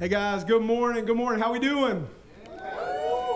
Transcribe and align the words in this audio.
Hey 0.00 0.06
guys, 0.06 0.44
good 0.44 0.62
morning. 0.62 1.06
Good 1.06 1.16
morning. 1.16 1.42
How 1.42 1.50
we 1.50 1.58
doing? 1.58 2.06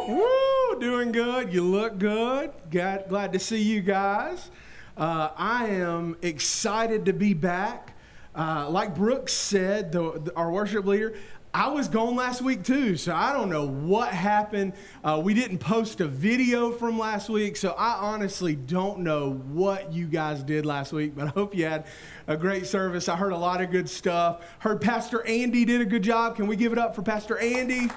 Woo, 0.06 0.78
doing 0.78 1.10
good. 1.10 1.52
You 1.52 1.64
look 1.64 1.98
good. 1.98 2.52
Glad, 2.70 3.08
glad 3.08 3.32
to 3.32 3.40
see 3.40 3.60
you 3.60 3.80
guys. 3.80 4.48
Uh, 4.96 5.30
I 5.36 5.66
am 5.66 6.16
excited 6.22 7.04
to 7.06 7.12
be 7.12 7.34
back. 7.34 7.96
Uh, 8.32 8.70
like 8.70 8.94
Brooks 8.94 9.32
said, 9.32 9.90
the, 9.90 10.20
the, 10.20 10.36
our 10.36 10.52
worship 10.52 10.86
leader, 10.86 11.16
I 11.54 11.68
was 11.68 11.86
gone 11.86 12.16
last 12.16 12.40
week 12.40 12.62
too, 12.62 12.96
so 12.96 13.14
I 13.14 13.34
don't 13.34 13.50
know 13.50 13.66
what 13.66 14.08
happened. 14.08 14.72
Uh, 15.04 15.20
we 15.22 15.34
didn't 15.34 15.58
post 15.58 16.00
a 16.00 16.08
video 16.08 16.72
from 16.72 16.98
last 16.98 17.28
week, 17.28 17.56
so 17.56 17.72
I 17.72 17.92
honestly 17.98 18.56
don't 18.56 19.00
know 19.00 19.32
what 19.52 19.92
you 19.92 20.06
guys 20.06 20.42
did 20.42 20.64
last 20.64 20.94
week, 20.94 21.14
but 21.14 21.26
I 21.26 21.28
hope 21.28 21.54
you 21.54 21.66
had 21.66 21.84
a 22.26 22.38
great 22.38 22.66
service. 22.66 23.06
I 23.06 23.16
heard 23.16 23.34
a 23.34 23.36
lot 23.36 23.60
of 23.60 23.70
good 23.70 23.90
stuff. 23.90 24.42
Heard 24.60 24.80
Pastor 24.80 25.26
Andy 25.26 25.66
did 25.66 25.82
a 25.82 25.84
good 25.84 26.02
job. 26.02 26.36
Can 26.36 26.46
we 26.46 26.56
give 26.56 26.72
it 26.72 26.78
up 26.78 26.94
for 26.94 27.02
Pastor 27.02 27.36
Andy? 27.36 27.90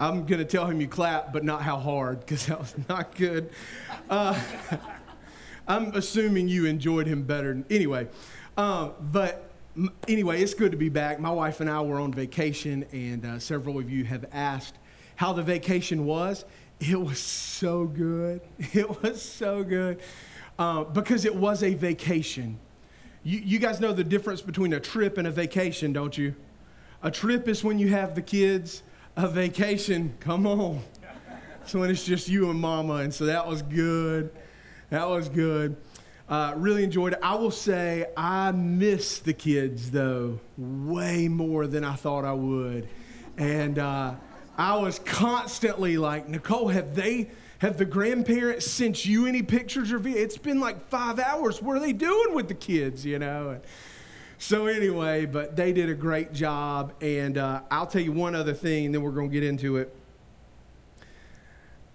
I'm 0.00 0.24
going 0.24 0.38
to 0.38 0.46
tell 0.46 0.64
him 0.66 0.80
you 0.80 0.88
clap, 0.88 1.30
but 1.30 1.44
not 1.44 1.60
how 1.60 1.76
hard, 1.76 2.20
because 2.20 2.46
that 2.46 2.58
was 2.58 2.74
not 2.88 3.14
good. 3.16 3.50
Uh, 4.08 4.40
I'm 5.68 5.94
assuming 5.94 6.48
you 6.48 6.64
enjoyed 6.64 7.06
him 7.06 7.24
better. 7.24 7.62
Anyway, 7.68 8.08
um, 8.56 8.94
but 8.98 9.45
anyway, 10.08 10.42
it's 10.42 10.54
good 10.54 10.72
to 10.72 10.76
be 10.76 10.88
back. 10.88 11.20
My 11.20 11.30
wife 11.30 11.60
and 11.60 11.68
I 11.68 11.80
were 11.80 12.00
on 12.00 12.12
vacation, 12.12 12.84
and 12.92 13.24
uh, 13.24 13.38
several 13.38 13.78
of 13.78 13.90
you 13.90 14.04
have 14.04 14.26
asked 14.32 14.76
how 15.16 15.32
the 15.32 15.42
vacation 15.42 16.04
was. 16.04 16.44
It 16.80 17.00
was 17.00 17.18
so 17.18 17.84
good. 17.86 18.40
It 18.74 19.02
was 19.02 19.22
so 19.22 19.64
good 19.64 20.00
uh, 20.58 20.84
because 20.84 21.24
it 21.24 21.34
was 21.34 21.62
a 21.62 21.74
vacation. 21.74 22.58
You, 23.22 23.40
you 23.40 23.58
guys 23.58 23.80
know 23.80 23.92
the 23.92 24.04
difference 24.04 24.42
between 24.42 24.72
a 24.72 24.80
trip 24.80 25.18
and 25.18 25.26
a 25.26 25.30
vacation, 25.30 25.92
don't 25.92 26.16
you? 26.16 26.34
A 27.02 27.10
trip 27.10 27.48
is 27.48 27.64
when 27.64 27.78
you 27.78 27.88
have 27.88 28.14
the 28.14 28.22
kids, 28.22 28.82
a 29.16 29.28
vacation, 29.28 30.14
come 30.20 30.46
on. 30.46 30.82
It's 31.62 31.74
when 31.74 31.90
it's 31.90 32.04
just 32.04 32.28
you 32.28 32.48
and 32.50 32.60
mama, 32.60 32.94
and 32.96 33.12
so 33.12 33.26
that 33.26 33.46
was 33.46 33.62
good. 33.62 34.30
That 34.90 35.08
was 35.08 35.28
good. 35.28 35.76
Uh, 36.28 36.52
really 36.56 36.82
enjoyed 36.82 37.12
it. 37.12 37.20
I 37.22 37.36
will 37.36 37.52
say 37.52 38.06
I 38.16 38.50
miss 38.50 39.20
the 39.20 39.32
kids 39.32 39.92
though 39.92 40.40
way 40.58 41.28
more 41.28 41.68
than 41.68 41.84
I 41.84 41.94
thought 41.94 42.24
I 42.24 42.32
would, 42.32 42.88
and 43.36 43.78
uh, 43.78 44.14
I 44.58 44.76
was 44.76 44.98
constantly 44.98 45.98
like, 45.98 46.28
Nicole, 46.28 46.68
have 46.68 46.96
they? 46.96 47.30
Have 47.58 47.78
the 47.78 47.84
grandparents 47.86 48.66
sent 48.66 49.06
you 49.06 49.26
any 49.26 49.42
pictures 49.42 49.90
or 49.90 49.98
video? 49.98 50.20
It's 50.20 50.36
been 50.36 50.60
like 50.60 50.88
five 50.88 51.18
hours. 51.18 51.62
What 51.62 51.76
are 51.76 51.80
they 51.80 51.94
doing 51.94 52.34
with 52.34 52.48
the 52.48 52.54
kids? 52.54 53.06
You 53.06 53.18
know. 53.20 53.50
And 53.50 53.60
so 54.36 54.66
anyway, 54.66 55.26
but 55.26 55.54
they 55.54 55.72
did 55.72 55.88
a 55.88 55.94
great 55.94 56.32
job, 56.32 56.92
and 57.00 57.38
uh, 57.38 57.62
I'll 57.70 57.86
tell 57.86 58.02
you 58.02 58.12
one 58.12 58.34
other 58.34 58.52
thing. 58.52 58.90
Then 58.90 59.00
we're 59.00 59.12
going 59.12 59.30
to 59.30 59.32
get 59.32 59.44
into 59.44 59.76
it. 59.76 59.94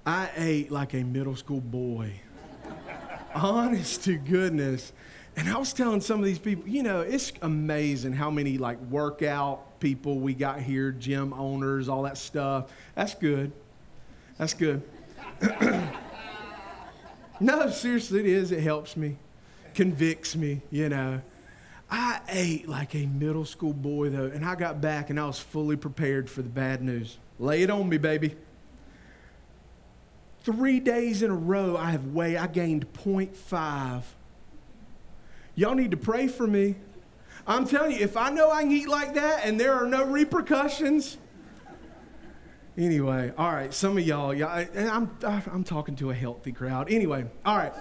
I 0.06 0.30
ate 0.38 0.72
like 0.72 0.94
a 0.94 1.04
middle 1.04 1.36
school 1.36 1.62
boy 1.62 2.22
honest 3.34 4.04
to 4.06 4.18
goodness. 4.18 4.94
And 5.36 5.48
I 5.50 5.58
was 5.58 5.74
telling 5.74 6.02
some 6.02 6.20
of 6.20 6.26
these 6.26 6.40
people, 6.40 6.68
you 6.68 6.84
know, 6.84 7.02
it's 7.02 7.32
amazing 7.42 8.14
how 8.14 8.30
many 8.30 8.58
like 8.58 8.80
workout 8.82 9.80
people 9.80 10.20
we 10.20 10.34
got 10.34 10.60
here, 10.60 10.92
gym 10.92 11.34
owners, 11.34 11.88
all 11.88 12.04
that 12.04 12.18
stuff. 12.18 12.72
That's 12.96 13.16
good. 13.16 13.52
That's 14.38 14.54
good. 14.54 14.82
no, 17.40 17.70
seriously, 17.70 18.20
it 18.20 18.26
is. 18.26 18.52
It 18.52 18.62
helps 18.62 18.98
me, 18.98 19.18
convicts 19.74 20.36
me, 20.36 20.62
you 20.70 20.90
know. 20.90 21.22
I 21.90 22.22
ate 22.30 22.70
like 22.70 22.96
a 22.96 23.06
middle 23.06 23.46
school 23.46 23.74
boy, 23.74 24.10
though, 24.10 24.28
and 24.28 24.46
I 24.46 24.56
got 24.56 24.80
back 24.80 25.10
and 25.10 25.20
I 25.20 25.26
was 25.26 25.40
fully 25.40 25.76
prepared 25.76 26.30
for 26.30 26.42
the 26.42 26.50
bad 26.50 26.82
news. 26.82 27.18
Lay 27.38 27.64
it 27.64 27.70
on 27.70 27.90
me, 27.90 27.98
baby. 27.98 28.36
Three 30.44 30.80
days 30.80 31.22
in 31.22 31.30
a 31.30 31.36
row, 31.36 31.78
I 31.78 31.92
have 31.92 32.08
weighed, 32.08 32.38
I 32.38 32.48
gained 32.48 32.92
0.5. 32.94 34.04
Y'all 35.56 35.76
need 35.76 35.92
to 35.92 35.98
pray 35.98 36.28
for 36.28 36.48
me. 36.48 36.76
I'm 37.46 37.68
telling 37.68 37.92
you, 37.92 38.00
if 38.00 38.18
I 38.18 38.30
know 38.30 38.50
I 38.50 38.64
can 38.64 38.72
eat 38.72 38.88
like 38.88 39.16
that 39.16 39.46
and 39.46 39.60
there 39.60 39.74
are 39.74 39.86
no 39.86 40.06
repercussions. 40.06 41.18
Anyway, 42.78 43.34
all 43.38 43.52
right, 43.52 43.74
some 43.74 43.98
of 43.98 44.08
y'all, 44.08 44.34
y'all 44.34 44.66
and 44.74 44.90
I'm, 44.90 45.18
I'm 45.24 45.64
talking 45.64 45.96
to 45.98 46.10
a 46.10 46.14
healthy 46.14 46.52
crowd. 46.52 46.92
Anyway, 46.92 47.26
all 47.46 47.58
right. 47.58 47.74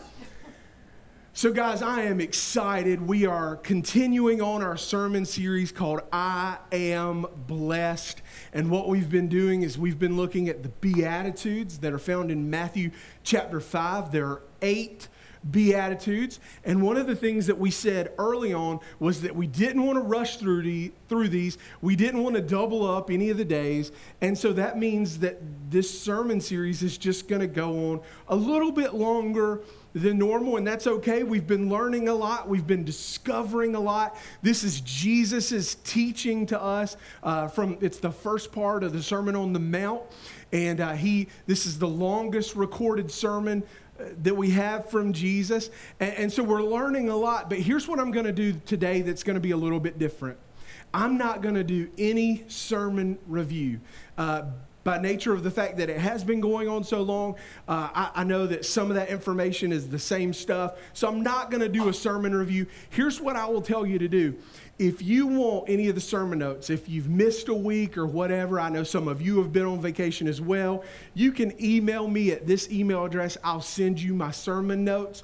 So, 1.33 1.53
guys, 1.53 1.81
I 1.81 2.03
am 2.03 2.21
excited. 2.21 3.07
We 3.07 3.25
are 3.25 3.55
continuing 3.55 4.43
on 4.43 4.63
our 4.63 4.77
sermon 4.77 5.25
series 5.25 5.71
called 5.71 6.01
I 6.13 6.59
Am 6.73 7.25
Blessed. 7.47 8.21
And 8.53 8.69
what 8.69 8.89
we've 8.89 9.09
been 9.09 9.29
doing 9.29 9.63
is 9.63 9.79
we've 9.79 9.99
been 9.99 10.17
looking 10.17 10.49
at 10.49 10.65
the 10.65 10.69
Beatitudes 10.69 11.79
that 11.79 11.93
are 11.93 12.01
found 12.01 12.33
in 12.33 12.51
Matthew 12.51 12.91
chapter 13.23 13.61
5. 13.61 14.11
There 14.11 14.27
are 14.27 14.43
eight 14.61 15.07
Beatitudes. 15.49 16.41
And 16.65 16.83
one 16.83 16.97
of 16.97 17.07
the 17.07 17.17
things 17.17 17.47
that 17.47 17.59
we 17.59 17.71
said 17.71 18.12
early 18.19 18.53
on 18.53 18.81
was 18.99 19.23
that 19.23 19.35
we 19.35 19.47
didn't 19.47 19.87
want 19.87 19.97
to 19.97 20.03
rush 20.03 20.37
through, 20.37 20.62
the, 20.62 20.93
through 21.09 21.29
these, 21.29 21.59
we 21.81 21.95
didn't 21.97 22.23
want 22.23 22.35
to 22.37 22.43
double 22.43 22.85
up 22.85 23.09
any 23.09 23.31
of 23.31 23.37
the 23.37 23.45
days. 23.45 23.93
And 24.21 24.37
so 24.37 24.53
that 24.55 24.79
means 24.79 25.21
that 25.21 25.41
this 25.71 25.99
sermon 25.99 26.41
series 26.41 26.83
is 26.83 26.99
just 26.99 27.29
going 27.29 27.41
to 27.41 27.47
go 27.47 27.93
on 27.93 28.01
a 28.29 28.37
little 28.37 28.73
bit 28.73 28.95
longer 28.95 29.62
than 29.93 30.19
normal, 30.19 30.56
and 30.56 30.67
that's 30.67 30.87
okay. 30.87 31.23
We've 31.23 31.47
been 31.47 31.69
learning 31.69 32.09
a 32.09 32.15
lot, 32.15 32.49
we've 32.49 32.67
been 32.67 32.84
discovering 32.84 33.75
a 33.75 33.81
lot. 33.81 34.17
This 34.43 34.62
is 34.65 34.81
Jesus' 34.81 35.77
teaching 35.84 36.47
to 36.47 36.61
us 36.61 36.97
uh, 37.23 37.49
from 37.49 37.78
it's 37.81 37.99
the 37.99 38.12
first 38.12 38.53
part 38.53 38.84
of 38.84 38.93
the 38.93 39.03
Sermon 39.03 39.37
on 39.37 39.53
the 39.53 39.61
Mount, 39.61 40.03
and 40.53 40.81
uh, 40.81 40.93
he 40.93 41.29
this 41.47 41.67
is 41.67 41.79
the 41.79 41.89
longest 41.89 42.55
recorded 42.55 43.11
sermon 43.11 43.62
uh, 43.99 44.05
that 44.23 44.34
we 44.34 44.50
have 44.50 44.89
from 44.91 45.12
Jesus. 45.12 45.71
And, 45.99 46.15
and, 46.15 46.33
so 46.33 46.43
we're 46.43 46.62
learning 46.62 47.09
a 47.09 47.17
lot. 47.17 47.50
But 47.50 47.59
here's 47.59 47.89
what 47.89 47.99
I'm 47.99 48.11
going 48.11 48.27
to 48.27 48.33
do 48.33 48.53
today 48.65 49.03
that's 49.03 49.23
going 49.23 49.34
to 49.34 49.41
be 49.41 49.50
a 49.50 49.56
little 49.56 49.81
bit 49.81 49.99
different. 49.99 50.39
I'm 50.93 51.19
not 51.19 51.43
going 51.43 51.55
to 51.55 51.65
do 51.65 51.91
any 51.99 52.45
sermon 52.49 53.19
review. 53.27 53.81
Uh, 54.19 54.43
by 54.83 54.99
nature 54.99 55.33
of 55.33 55.43
the 55.43 55.51
fact 55.51 55.77
that 55.77 55.91
it 55.91 55.99
has 55.99 56.25
been 56.25 56.41
going 56.41 56.69
on 56.69 56.85
so 56.85 57.03
long, 57.03 57.35
uh, 57.69 57.91
I, 57.95 58.11
I, 58.17 58.25
know 58.25 58.47
that 58.47 58.65
some 58.65 58.91
of 58.91 58.97
that 58.97 59.11
information 59.11 59.73
is 59.73 59.89
the 59.89 59.99
same 59.99 60.33
stuff. 60.33 60.79
So 60.95 61.09
I'm 61.09 61.23
not 61.23 61.51
going 61.51 61.61
to 61.61 61.69
do 61.69 61.89
a 61.89 61.93
sermon 61.93 62.35
review. 62.35 62.67
Here's 62.89 63.21
what 63.21 63.37
I 63.37 63.47
will 63.47 63.61
tell 63.61 63.85
you 63.85 63.99
to 63.99 64.09
do. 64.09 64.37
If 64.79 65.03
you 65.03 65.27
want 65.27 65.69
any 65.69 65.89
of 65.89 65.95
the 65.95 66.01
sermon 66.01 66.39
notes, 66.39 66.71
if 66.71 66.89
you've 66.89 67.11
missed 67.11 67.49
a 67.49 67.55
week 67.55 67.99
or 67.99 68.07
whatever, 68.07 68.59
I 68.59 68.71
know 68.71 68.83
some 68.83 69.09
of 69.09 69.21
you 69.21 69.37
have 69.39 69.53
been 69.53 69.67
on 69.67 69.81
vacation 69.83 70.27
as 70.27 70.41
well, 70.41 70.83
you 71.12 71.33
can 71.33 71.53
email 71.62 72.09
me 72.09 72.31
at 72.31 72.47
this 72.47 72.71
email 72.71 73.05
address. 73.05 73.37
I'll 73.45 73.61
send 73.61 74.01
you 74.01 74.15
my 74.15 74.31
sermon 74.31 74.83
notes. 74.83 75.23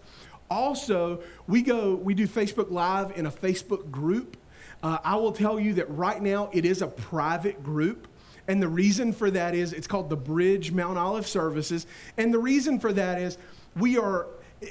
Also, 0.51 1.23
we 1.47 1.63
go, 1.63 1.95
we 1.95 2.13
do 2.13 2.29
Facebook 2.29 2.71
Live 2.71 3.17
in 3.17 3.25
a 3.25 3.31
Facebook 3.31 3.91
group. 3.91 4.37
Uh, 4.83 4.99
I 5.03 5.17
will 5.17 5.33
tell 5.33 5.59
you 5.59 5.73
that 5.75 5.91
right 5.91 6.21
now 6.21 6.51
it 6.53 6.67
is 6.67 6.83
a 6.83 6.87
private 6.87 7.65
group. 7.65 8.07
And 8.49 8.63
the 8.63 8.69
reason 8.69 9.13
for 9.13 9.31
that 9.31 9.55
is 9.55 9.73
it's 9.73 9.87
called 9.87 10.09
the 10.09 10.17
Bridge 10.17 10.73
Mount 10.73 10.99
Olive 10.99 11.27
Services. 11.27 11.87
And 12.17 12.33
the 12.33 12.39
reason 12.39 12.79
for 12.79 12.93
that 12.93 13.21
is 13.21 13.39
we 13.77 13.99
are, 13.99 14.27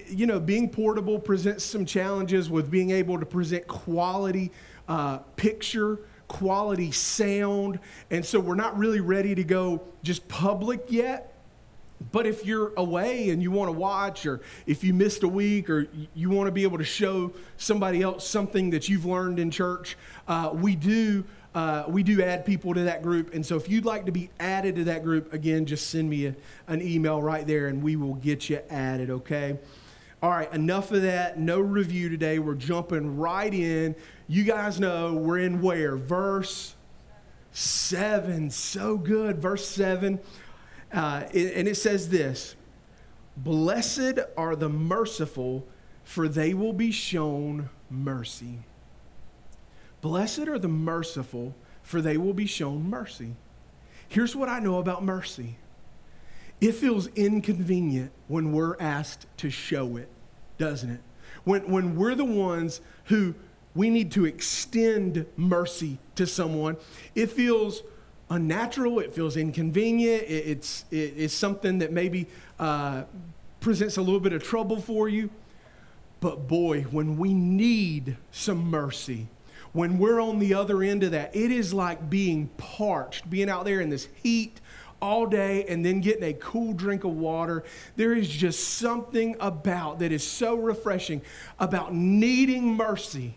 you 0.07 0.25
know, 0.25 0.39
being 0.39 0.69
portable 0.69 1.19
presents 1.19 1.63
some 1.63 1.85
challenges 1.85 2.49
with 2.49 2.71
being 2.71 2.91
able 2.91 3.19
to 3.19 3.25
present 3.25 3.67
quality 3.67 4.51
uh, 4.87 5.17
picture, 5.35 5.99
quality 6.27 6.91
sound. 6.91 7.79
And 8.11 8.25
so 8.25 8.39
we're 8.39 8.55
not 8.55 8.77
really 8.77 9.01
ready 9.01 9.35
to 9.35 9.43
go 9.43 9.81
just 10.03 10.27
public 10.27 10.85
yet. 10.89 11.31
But 12.11 12.25
if 12.27 12.45
you're 12.45 12.73
away 12.75 13.29
and 13.29 13.41
you 13.41 13.51
want 13.51 13.69
to 13.69 13.77
watch, 13.77 14.25
or 14.25 14.41
if 14.65 14.83
you 14.83 14.93
missed 14.93 15.23
a 15.23 15.27
week, 15.27 15.69
or 15.69 15.87
you 16.13 16.29
want 16.29 16.47
to 16.47 16.51
be 16.51 16.63
able 16.63 16.77
to 16.77 16.83
show 16.83 17.33
somebody 17.57 18.01
else 18.01 18.27
something 18.27 18.71
that 18.71 18.89
you've 18.89 19.05
learned 19.05 19.39
in 19.39 19.49
church, 19.49 19.97
uh, 20.27 20.51
we 20.53 20.75
do 20.75 21.23
uh, 21.55 21.85
we 21.87 22.03
do 22.03 22.21
add 22.21 22.45
people 22.45 22.73
to 22.73 22.81
that 22.81 23.01
group. 23.01 23.33
And 23.33 23.43
so 23.43 23.55
if 23.55 23.69
you'd 23.69 23.85
like 23.85 24.05
to 24.07 24.11
be 24.11 24.29
added 24.41 24.75
to 24.75 24.83
that 24.83 25.03
group, 25.03 25.33
again, 25.33 25.65
just 25.65 25.89
send 25.89 26.09
me 26.09 26.27
a, 26.27 26.35
an 26.67 26.81
email 26.81 27.21
right 27.21 27.47
there 27.47 27.67
and 27.67 27.81
we 27.81 27.95
will 27.95 28.15
get 28.15 28.49
you 28.49 28.59
added, 28.69 29.09
okay? 29.09 29.57
All 30.21 30.29
right, 30.29 30.51
enough 30.51 30.91
of 30.91 31.01
that. 31.03 31.39
No 31.39 31.61
review 31.61 32.09
today. 32.09 32.39
We're 32.39 32.55
jumping 32.55 33.15
right 33.15 33.53
in. 33.53 33.95
You 34.27 34.43
guys 34.43 34.81
know 34.81 35.13
we're 35.13 35.39
in 35.39 35.61
where? 35.61 35.95
Verse 35.95 36.75
7. 37.53 38.49
So 38.49 38.97
good. 38.97 39.37
Verse 39.37 39.65
7. 39.65 40.19
Uh, 40.91 41.23
and 41.33 41.67
it 41.69 41.77
says 41.77 42.09
this 42.09 42.55
Blessed 43.37 44.19
are 44.35 44.57
the 44.57 44.69
merciful, 44.69 45.65
for 46.03 46.27
they 46.27 46.53
will 46.53 46.73
be 46.73 46.91
shown 46.91 47.69
mercy. 47.89 48.59
Blessed 50.01 50.47
are 50.47 50.59
the 50.59 50.67
merciful, 50.67 51.55
for 51.83 52.01
they 52.01 52.17
will 52.17 52.33
be 52.33 52.45
shown 52.45 52.89
mercy. 52.89 53.35
Here's 54.07 54.35
what 54.35 54.49
I 54.49 54.59
know 54.59 54.79
about 54.79 55.03
mercy 55.03 55.57
it 56.61 56.73
feels 56.73 57.07
inconvenient 57.15 58.11
when 58.27 58.53
we're 58.53 58.77
asked 58.79 59.25
to 59.37 59.49
show 59.49 59.97
it, 59.97 60.07
doesn't 60.57 60.89
it? 60.89 61.01
When, 61.43 61.69
when 61.69 61.95
we're 61.95 62.15
the 62.15 62.25
ones 62.25 62.81
who 63.05 63.35
we 63.75 63.89
need 63.89 64.11
to 64.13 64.25
extend 64.25 65.25
mercy 65.35 65.97
to 66.15 66.25
someone, 66.25 66.77
it 67.13 67.29
feels 67.29 67.83
unnatural, 68.29 68.99
it 68.99 69.13
feels 69.13 69.35
inconvenient, 69.35 70.23
it, 70.23 70.47
it's, 70.47 70.85
it, 70.91 71.13
it's 71.17 71.33
something 71.33 71.79
that 71.79 71.91
maybe 71.91 72.27
uh, 72.57 73.03
presents 73.59 73.97
a 73.97 74.01
little 74.01 74.21
bit 74.21 74.33
of 74.33 74.41
trouble 74.41 74.79
for 74.79 75.09
you. 75.09 75.29
But 76.21 76.47
boy, 76.47 76.83
when 76.83 77.17
we 77.17 77.33
need 77.33 78.17
some 78.31 78.69
mercy, 78.69 79.27
when 79.75 79.97
we're 79.97 80.21
on 80.21 80.39
the 80.39 80.53
other 80.53 80.81
end 80.81 81.03
of 81.03 81.11
that, 81.11 81.35
it 81.35 81.51
is 81.51 81.73
like 81.73 82.09
being 82.09 82.47
parched, 82.55 83.29
being 83.29 83.49
out 83.49 83.65
there 83.65 83.81
in 83.81 83.89
this 83.89 84.07
heat 84.23 84.61
all 85.01 85.25
day 85.25 85.65
and 85.65 85.85
then 85.85 85.99
getting 85.99 86.23
a 86.23 86.33
cool 86.33 86.71
drink 86.71 87.03
of 87.03 87.11
water. 87.11 87.65
There 87.97 88.13
is 88.13 88.29
just 88.29 88.77
something 88.77 89.35
about 89.41 89.99
that 89.99 90.13
is 90.13 90.25
so 90.25 90.55
refreshing 90.55 91.21
about 91.59 91.93
needing 91.93 92.73
mercy 92.77 93.35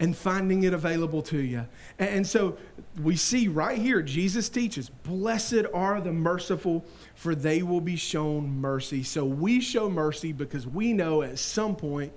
and 0.00 0.16
finding 0.16 0.62
it 0.62 0.72
available 0.72 1.20
to 1.20 1.38
you. 1.38 1.66
And 1.98 2.26
so 2.26 2.56
we 3.02 3.14
see 3.16 3.46
right 3.46 3.78
here, 3.78 4.00
Jesus 4.00 4.48
teaches, 4.48 4.88
Blessed 4.88 5.66
are 5.74 6.00
the 6.00 6.12
merciful, 6.12 6.82
for 7.14 7.34
they 7.34 7.62
will 7.62 7.82
be 7.82 7.96
shown 7.96 8.48
mercy. 8.58 9.02
So 9.02 9.26
we 9.26 9.60
show 9.60 9.90
mercy 9.90 10.32
because 10.32 10.66
we 10.66 10.94
know 10.94 11.20
at 11.20 11.38
some 11.38 11.76
point 11.76 12.14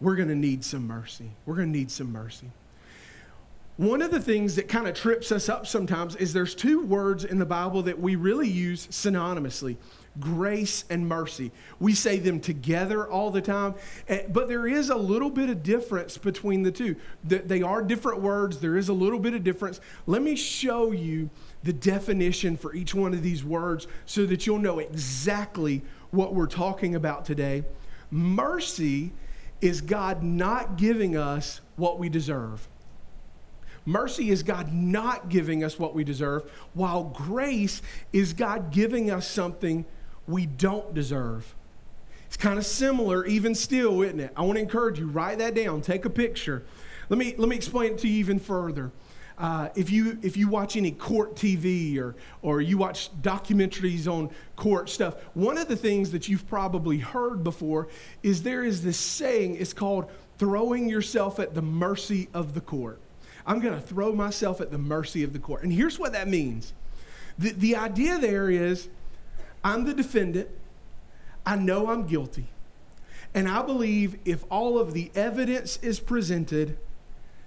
we're 0.00 0.16
going 0.16 0.28
to 0.28 0.34
need 0.34 0.64
some 0.64 0.86
mercy. 0.86 1.30
We're 1.46 1.56
going 1.56 1.72
to 1.72 1.78
need 1.78 1.90
some 1.90 2.12
mercy. 2.12 2.50
One 3.76 4.02
of 4.02 4.12
the 4.12 4.20
things 4.20 4.54
that 4.54 4.68
kind 4.68 4.86
of 4.86 4.94
trips 4.94 5.32
us 5.32 5.48
up 5.48 5.66
sometimes 5.66 6.14
is 6.14 6.32
there's 6.32 6.54
two 6.54 6.84
words 6.86 7.24
in 7.24 7.40
the 7.40 7.46
Bible 7.46 7.82
that 7.82 7.98
we 7.98 8.14
really 8.14 8.48
use 8.48 8.86
synonymously 8.86 9.76
grace 10.20 10.84
and 10.90 11.08
mercy. 11.08 11.50
We 11.80 11.92
say 11.92 12.20
them 12.20 12.38
together 12.38 13.08
all 13.08 13.30
the 13.30 13.40
time, 13.40 13.74
eh, 14.08 14.22
but 14.28 14.48
there 14.48 14.66
is 14.66 14.90
a 14.90 14.96
little 14.96 15.30
bit 15.30 15.50
of 15.50 15.62
difference 15.62 16.18
between 16.18 16.62
the 16.62 16.70
two. 16.70 16.96
They 17.24 17.62
are 17.62 17.82
different 17.82 18.20
words, 18.20 18.60
there 18.60 18.76
is 18.76 18.88
a 18.88 18.92
little 18.92 19.18
bit 19.18 19.34
of 19.34 19.42
difference. 19.42 19.80
Let 20.06 20.22
me 20.22 20.36
show 20.36 20.92
you 20.92 21.30
the 21.64 21.72
definition 21.72 22.56
for 22.56 22.74
each 22.74 22.94
one 22.94 23.12
of 23.12 23.22
these 23.22 23.42
words 23.44 23.86
so 24.06 24.26
that 24.26 24.46
you'll 24.46 24.58
know 24.58 24.78
exactly 24.78 25.82
what 26.10 26.34
we're 26.34 26.46
talking 26.46 26.94
about 26.94 27.24
today. 27.24 27.64
Mercy 28.10 29.12
is 29.60 29.80
God 29.80 30.22
not 30.22 30.76
giving 30.76 31.16
us 31.16 31.60
what 31.76 31.98
we 31.98 32.08
deserve. 32.08 32.68
Mercy 33.86 34.30
is 34.30 34.42
God 34.42 34.72
not 34.72 35.28
giving 35.28 35.62
us 35.62 35.78
what 35.78 35.94
we 35.94 36.04
deserve, 36.04 36.50
while 36.72 37.04
grace 37.04 37.82
is 38.12 38.32
God 38.32 38.70
giving 38.70 39.10
us 39.10 39.28
something 39.28 39.84
we 40.26 40.46
don't 40.46 40.94
deserve. 40.94 41.54
It's 42.26 42.36
kind 42.36 42.58
of 42.58 42.64
similar, 42.64 43.24
even 43.26 43.54
still, 43.54 44.02
isn't 44.02 44.20
it? 44.20 44.32
I 44.36 44.42
want 44.42 44.56
to 44.56 44.62
encourage 44.62 44.98
you, 44.98 45.06
write 45.06 45.38
that 45.38 45.54
down, 45.54 45.82
take 45.82 46.04
a 46.04 46.10
picture. 46.10 46.64
Let 47.08 47.18
me, 47.18 47.34
let 47.36 47.48
me 47.48 47.56
explain 47.56 47.92
it 47.92 47.98
to 47.98 48.08
you 48.08 48.18
even 48.18 48.38
further. 48.38 48.90
Uh, 49.36 49.68
if 49.74 49.90
you 49.90 50.16
if 50.22 50.36
you 50.36 50.48
watch 50.48 50.76
any 50.76 50.92
court 50.92 51.34
TV 51.34 51.98
or 51.98 52.14
or 52.42 52.60
you 52.60 52.78
watch 52.78 53.10
documentaries 53.20 54.06
on 54.06 54.30
court 54.54 54.88
stuff, 54.88 55.16
one 55.34 55.58
of 55.58 55.66
the 55.66 55.76
things 55.76 56.12
that 56.12 56.28
you've 56.28 56.46
probably 56.48 56.98
heard 56.98 57.42
before 57.42 57.88
is 58.22 58.44
there 58.44 58.62
is 58.62 58.84
this 58.84 58.98
saying. 58.98 59.56
It's 59.56 59.72
called 59.72 60.08
throwing 60.38 60.88
yourself 60.88 61.40
at 61.40 61.54
the 61.54 61.62
mercy 61.62 62.28
of 62.32 62.54
the 62.54 62.60
court. 62.60 63.00
I'm 63.46 63.60
going 63.60 63.74
to 63.74 63.80
throw 63.80 64.12
myself 64.12 64.60
at 64.60 64.70
the 64.70 64.78
mercy 64.78 65.22
of 65.22 65.32
the 65.32 65.38
court. 65.38 65.64
And 65.64 65.72
here's 65.72 65.98
what 65.98 66.12
that 66.12 66.28
means. 66.28 66.72
The, 67.38 67.50
the 67.50 67.76
idea 67.76 68.18
there 68.18 68.50
is 68.50 68.88
I'm 69.62 69.84
the 69.84 69.94
defendant. 69.94 70.48
I 71.44 71.56
know 71.56 71.90
I'm 71.90 72.06
guilty. 72.06 72.46
And 73.34 73.48
I 73.48 73.62
believe 73.62 74.16
if 74.24 74.44
all 74.50 74.78
of 74.78 74.94
the 74.94 75.10
evidence 75.14 75.78
is 75.78 75.98
presented, 75.98 76.78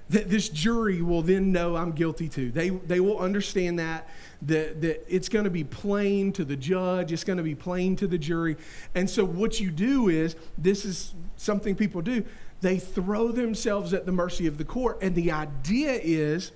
that 0.10 0.30
this 0.30 0.50
jury 0.50 1.02
will 1.02 1.22
then 1.22 1.52
know 1.52 1.76
I'm 1.76 1.92
guilty 1.92 2.30
too. 2.30 2.52
They, 2.52 2.70
they 2.70 3.00
will 3.00 3.20
understand 3.20 3.80
that, 3.80 4.08
that, 4.44 4.82
that 4.82 5.06
it's 5.08 5.30
going 5.30 5.46
to 5.46 5.52
be 5.52 5.64
plain 5.64 6.32
to 6.34 6.46
the 6.46 6.56
judge, 6.56 7.12
it's 7.12 7.24
going 7.24 7.38
to 7.38 7.44
be 7.44 7.56
plain 7.56 7.96
to 7.98 8.08
the 8.08 8.18
jury. 8.18 8.58
And 8.96 9.10
so, 9.10 9.26
what 9.26 9.60
you 9.60 9.72
do 9.72 10.10
is 10.10 10.36
this 10.58 10.86
is 10.86 11.14
something 11.36 11.76
people 11.76 12.02
do 12.02 12.24
they 12.62 12.80
throw 12.80 13.32
themselves 13.32 13.94
at 13.94 14.06
the 14.06 14.12
mercy 14.12 14.48
of 14.48 14.58
the 14.58 14.66
court. 14.66 14.98
And 15.02 15.16
the 15.16 15.32
idea 15.32 16.00
is 16.02 16.52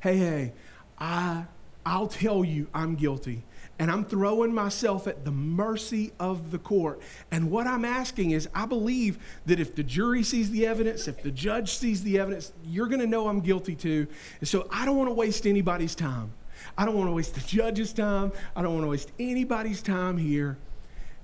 hey, 0.00 0.16
hey, 0.16 0.52
I, 0.98 1.44
I'll 1.84 2.06
tell 2.06 2.44
you 2.44 2.68
I'm 2.72 2.94
guilty 2.94 3.44
and 3.78 3.90
I'm 3.90 4.04
throwing 4.04 4.52
myself 4.52 5.06
at 5.06 5.24
the 5.24 5.30
mercy 5.30 6.12
of 6.18 6.50
the 6.50 6.58
court. 6.58 7.00
And 7.30 7.50
what 7.50 7.66
I'm 7.66 7.84
asking 7.84 8.32
is, 8.32 8.48
I 8.54 8.66
believe 8.66 9.18
that 9.46 9.60
if 9.60 9.74
the 9.74 9.84
jury 9.84 10.22
sees 10.22 10.50
the 10.50 10.66
evidence, 10.66 11.06
if 11.06 11.22
the 11.22 11.30
judge 11.30 11.76
sees 11.76 12.02
the 12.02 12.18
evidence, 12.18 12.52
you're 12.64 12.88
going 12.88 13.00
to 13.00 13.06
know 13.06 13.28
I'm 13.28 13.40
guilty 13.40 13.76
too. 13.76 14.08
And 14.40 14.48
so 14.48 14.66
I 14.70 14.84
don't 14.84 14.96
want 14.96 15.08
to 15.08 15.14
waste 15.14 15.46
anybody's 15.46 15.94
time. 15.94 16.32
I 16.76 16.84
don't 16.84 16.96
want 16.96 17.08
to 17.08 17.12
waste 17.12 17.34
the 17.34 17.40
judge's 17.40 17.92
time. 17.92 18.32
I 18.56 18.62
don't 18.62 18.74
want 18.74 18.84
to 18.84 18.90
waste 18.90 19.12
anybody's 19.18 19.80
time 19.80 20.18
here. 20.18 20.58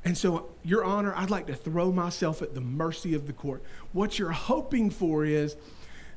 And 0.04 0.16
so, 0.16 0.50
Your 0.62 0.84
Honor, 0.84 1.14
I'd 1.16 1.30
like 1.30 1.46
to 1.46 1.54
throw 1.54 1.90
myself 1.90 2.42
at 2.42 2.54
the 2.54 2.60
mercy 2.60 3.14
of 3.14 3.26
the 3.26 3.32
court. 3.32 3.62
What 3.92 4.18
you're 4.18 4.32
hoping 4.32 4.90
for 4.90 5.24
is 5.24 5.56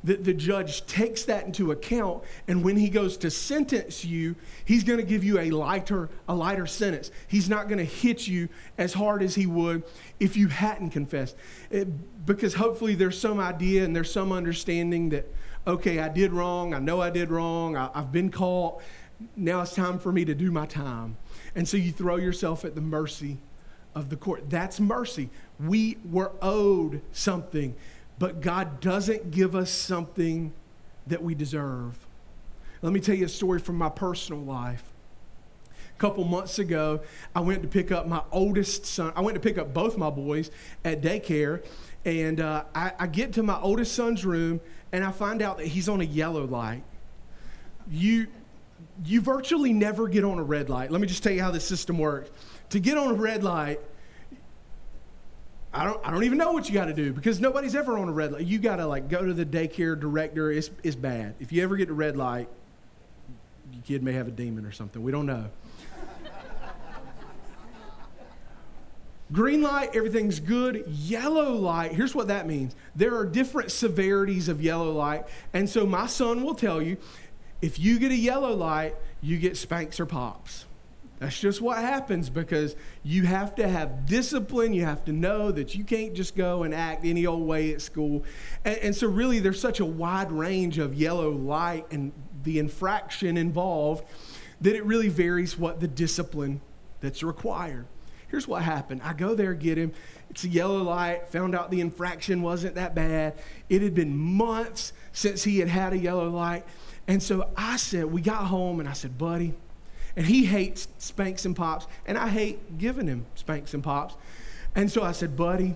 that 0.03 0.23
the 0.23 0.33
judge 0.33 0.85
takes 0.85 1.23
that 1.25 1.45
into 1.45 1.71
account 1.71 2.23
and 2.47 2.63
when 2.63 2.77
he 2.77 2.89
goes 2.89 3.17
to 3.17 3.29
sentence 3.31 4.05
you 4.05 4.35
he's 4.65 4.83
going 4.83 4.99
to 4.99 5.05
give 5.05 5.23
you 5.23 5.39
a 5.39 5.49
lighter 5.51 6.09
a 6.27 6.35
lighter 6.35 6.65
sentence. 6.67 7.11
He's 7.27 7.49
not 7.49 7.67
going 7.67 7.79
to 7.79 7.85
hit 7.85 8.27
you 8.27 8.49
as 8.77 8.94
hard 8.94 9.23
as 9.23 9.35
he 9.35 9.45
would 9.45 9.83
if 10.19 10.38
you 10.38 10.47
hadn't 10.47 10.91
confessed. 10.91 11.35
It, 11.69 12.25
because 12.25 12.55
hopefully 12.55 12.95
there's 12.95 13.19
some 13.19 13.39
idea 13.39 13.83
and 13.83 13.95
there's 13.95 14.11
some 14.11 14.31
understanding 14.31 15.09
that 15.09 15.25
okay 15.65 16.00
i 16.00 16.07
did 16.07 16.31
wrong 16.31 16.73
i 16.73 16.79
know 16.79 17.01
i 17.01 17.09
did 17.09 17.29
wrong 17.29 17.75
I, 17.75 17.89
i've 17.93 18.11
been 18.11 18.31
caught 18.31 18.81
now 19.35 19.61
it's 19.61 19.73
time 19.73 20.00
for 20.00 20.11
me 20.11 20.25
to 20.25 20.35
do 20.35 20.51
my 20.51 20.65
time. 20.65 21.17
And 21.55 21.67
so 21.67 21.77
you 21.77 21.91
throw 21.91 22.17
yourself 22.17 22.65
at 22.65 22.75
the 22.75 22.81
mercy 22.81 23.39
of 23.95 24.09
the 24.09 24.15
court. 24.15 24.50
That's 24.50 24.79
mercy. 24.79 25.29
We 25.59 25.97
were 26.05 26.31
owed 26.41 27.01
something 27.11 27.75
but 28.19 28.41
God 28.41 28.79
doesn't 28.79 29.31
give 29.31 29.55
us 29.55 29.69
something 29.69 30.53
that 31.07 31.23
we 31.23 31.35
deserve. 31.35 31.97
Let 32.81 32.93
me 32.93 32.99
tell 32.99 33.15
you 33.15 33.25
a 33.25 33.29
story 33.29 33.59
from 33.59 33.77
my 33.77 33.89
personal 33.89 34.41
life. 34.41 34.83
A 35.95 35.99
couple 35.99 36.23
months 36.25 36.59
ago, 36.59 37.01
I 37.35 37.39
went 37.39 37.63
to 37.63 37.67
pick 37.67 37.91
up 37.91 38.07
my 38.07 38.21
oldest 38.31 38.85
son. 38.85 39.11
I 39.15 39.21
went 39.21 39.35
to 39.35 39.41
pick 39.41 39.57
up 39.57 39.73
both 39.73 39.97
my 39.97 40.11
boys 40.11 40.51
at 40.85 41.01
daycare, 41.01 41.65
and 42.05 42.39
uh, 42.39 42.65
I, 42.75 42.91
I 42.99 43.07
get 43.07 43.33
to 43.33 43.43
my 43.43 43.59
oldest 43.59 43.95
son's 43.95 44.23
room, 44.23 44.61
and 44.91 45.03
I 45.03 45.11
find 45.11 45.41
out 45.41 45.57
that 45.57 45.67
he's 45.67 45.89
on 45.89 46.01
a 46.01 46.05
yellow 46.05 46.45
light. 46.45 46.83
You, 47.89 48.27
you 49.03 49.21
virtually 49.21 49.74
never 49.74 50.07
get 50.07 50.24
on 50.24 50.38
a 50.38 50.43
red 50.43 50.69
light. 50.69 50.91
Let 50.91 51.01
me 51.01 51.07
just 51.07 51.24
tell 51.24 51.33
you 51.33 51.41
how 51.41 51.51
the 51.51 51.59
system 51.59 51.97
works. 51.97 52.29
To 52.69 52.79
get 52.79 52.97
on 52.97 53.09
a 53.09 53.13
red 53.15 53.43
light, 53.43 53.79
I 55.77 55.84
don't, 55.84 56.01
I 56.03 56.10
don't 56.10 56.24
even 56.24 56.39
know 56.39 56.53
what 56.53 56.67
you 56.67 56.74
got 56.74 56.86
to 56.86 56.93
do 56.93 57.13
because 57.13 57.39
nobody's 57.39 57.75
ever 57.75 58.00
on 58.00 58.10
a 58.10 58.12
red 58.12 58.31
light. 58.31 58.48
You 58.48 58.57
got 58.57 58.77
to 58.77 58.88
like 58.88 59.10
go 59.10 59.24
to 59.24 59.31
the 59.31 59.46
daycare 59.46 60.00
director. 60.00 60.51
It's, 60.51 60.72
it's 60.81 60.96
bad. 60.96 61.36
If 61.39 61.51
you 61.51 61.62
ever 61.62 61.77
get 61.77 61.89
a 61.89 61.93
red 61.93 62.17
light, 62.17 62.50
your 63.72 63.84
kid 63.84 64.01
may 64.01 64.13
have 64.13 64.27
a 64.27 64.31
demon 64.31 64.65
or 64.65 64.72
something. 64.72 65.03
We 65.03 65.12
don't 65.12 65.27
know. 65.27 65.51
Green 69.31 69.62
light, 69.62 69.96
everything's 69.96 70.39
good. 70.39 70.84
Yellow 70.88 71.51
light, 71.51 71.91
here's 71.91 72.15
what 72.15 72.29
that 72.29 72.48
means. 72.48 72.75
There 72.96 73.15
are 73.15 73.25
different 73.25 73.72
severities 73.72 74.48
of 74.48 74.63
yellow 74.63 74.91
light. 74.91 75.25
And 75.53 75.69
so 75.69 75.86
my 75.86 76.07
son 76.07 76.43
will 76.43 76.55
tell 76.55 76.81
you 76.81 76.98
if 77.62 77.77
you 77.77 78.00
get 78.00 78.10
a 78.12 78.15
yellow 78.15 78.53
light, 78.53 78.96
you 79.22 79.38
get 79.38 79.57
spanks 79.57 80.00
or 80.00 80.07
pops. 80.07 80.65
That's 81.19 81.39
just 81.39 81.62
what 81.62 81.79
happens 81.79 82.29
because 82.29 82.75
you 83.01 83.24
have 83.24 83.55
to 83.55 83.67
have 83.67 84.05
discipline. 84.05 84.74
You 84.74 84.86
have 84.86 85.03
to 85.05 85.12
know 85.12 85.51
that 85.51 85.74
you 85.74 85.83
can't 85.83 86.13
just 86.13 86.36
go 86.36 86.63
and 86.63 86.75
act 86.75 87.05
any 87.05 87.25
old 87.25 87.47
way 87.47 87.74
at 87.74 87.81
school. 87.81 88.24
And, 88.63 88.77
and, 88.77 88.95
so, 88.95 89.07
really, 89.07 89.39
there's 89.39 89.59
such 89.59 89.79
a 89.79 89.86
wide 89.86 90.31
range 90.31 90.77
of 90.77 90.93
yellow 90.93 91.31
light 91.31 91.88
and 91.89 92.12
the 92.43 92.59
infraction 92.59 93.36
involved 93.36 94.05
that 94.62 94.75
it 94.75 94.86
really 94.86 95.09
varies 95.09 95.57
what 95.57 95.79
the 95.79 95.88
discipline 95.88 96.62
that's 97.01 97.24
required. 97.24 97.88
Here's 98.27 98.47
what 98.47 98.62
happened 98.62 99.01
I 99.03 99.13
go 99.13 99.36
there, 99.36 99.53
get 99.53 99.77
him. 99.77 99.93
It's 100.29 100.43
a 100.43 100.50
yellow 100.50 100.83
light, 100.83 101.29
found 101.29 101.55
out 101.55 101.71
the 101.71 101.81
infraction 101.81 102.41
wasn't 102.41 102.75
that 102.75 102.93
bad. 102.93 103.36
It 103.69 103.81
had 103.81 103.95
been 103.95 104.15
months 104.15 104.93
since 105.13 105.43
he 105.43 105.59
had 105.59 105.69
had 105.69 105.93
a 105.93 105.97
yellow 105.97 106.29
light. 106.29 106.65
And 107.07 107.24
so 107.24 107.50
I 107.55 107.77
said, 107.77 108.05
We 108.05 108.21
got 108.21 108.45
home, 108.45 108.79
and 108.79 108.88
I 108.88 108.93
said, 108.93 109.17
Buddy, 109.17 109.53
and 110.17 110.25
he 110.25 110.45
hates 110.45 110.89
spanks 110.97 111.45
and 111.45 111.55
pops, 111.55 111.88
and 112.05 112.17
I 112.17 112.27
hate 112.27 112.77
giving 112.77 113.07
him 113.07 113.25
spanks 113.36 113.74
and 113.74 113.83
pops. 113.83 114.15
And 114.75 114.91
so 114.91 115.03
I 115.03 115.13
said, 115.13 115.38
buddy, 115.38 115.75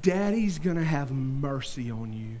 daddy's 0.00 0.58
gonna 0.58 0.84
have 0.84 1.10
mercy 1.10 1.90
on 1.90 2.12
you. 2.12 2.40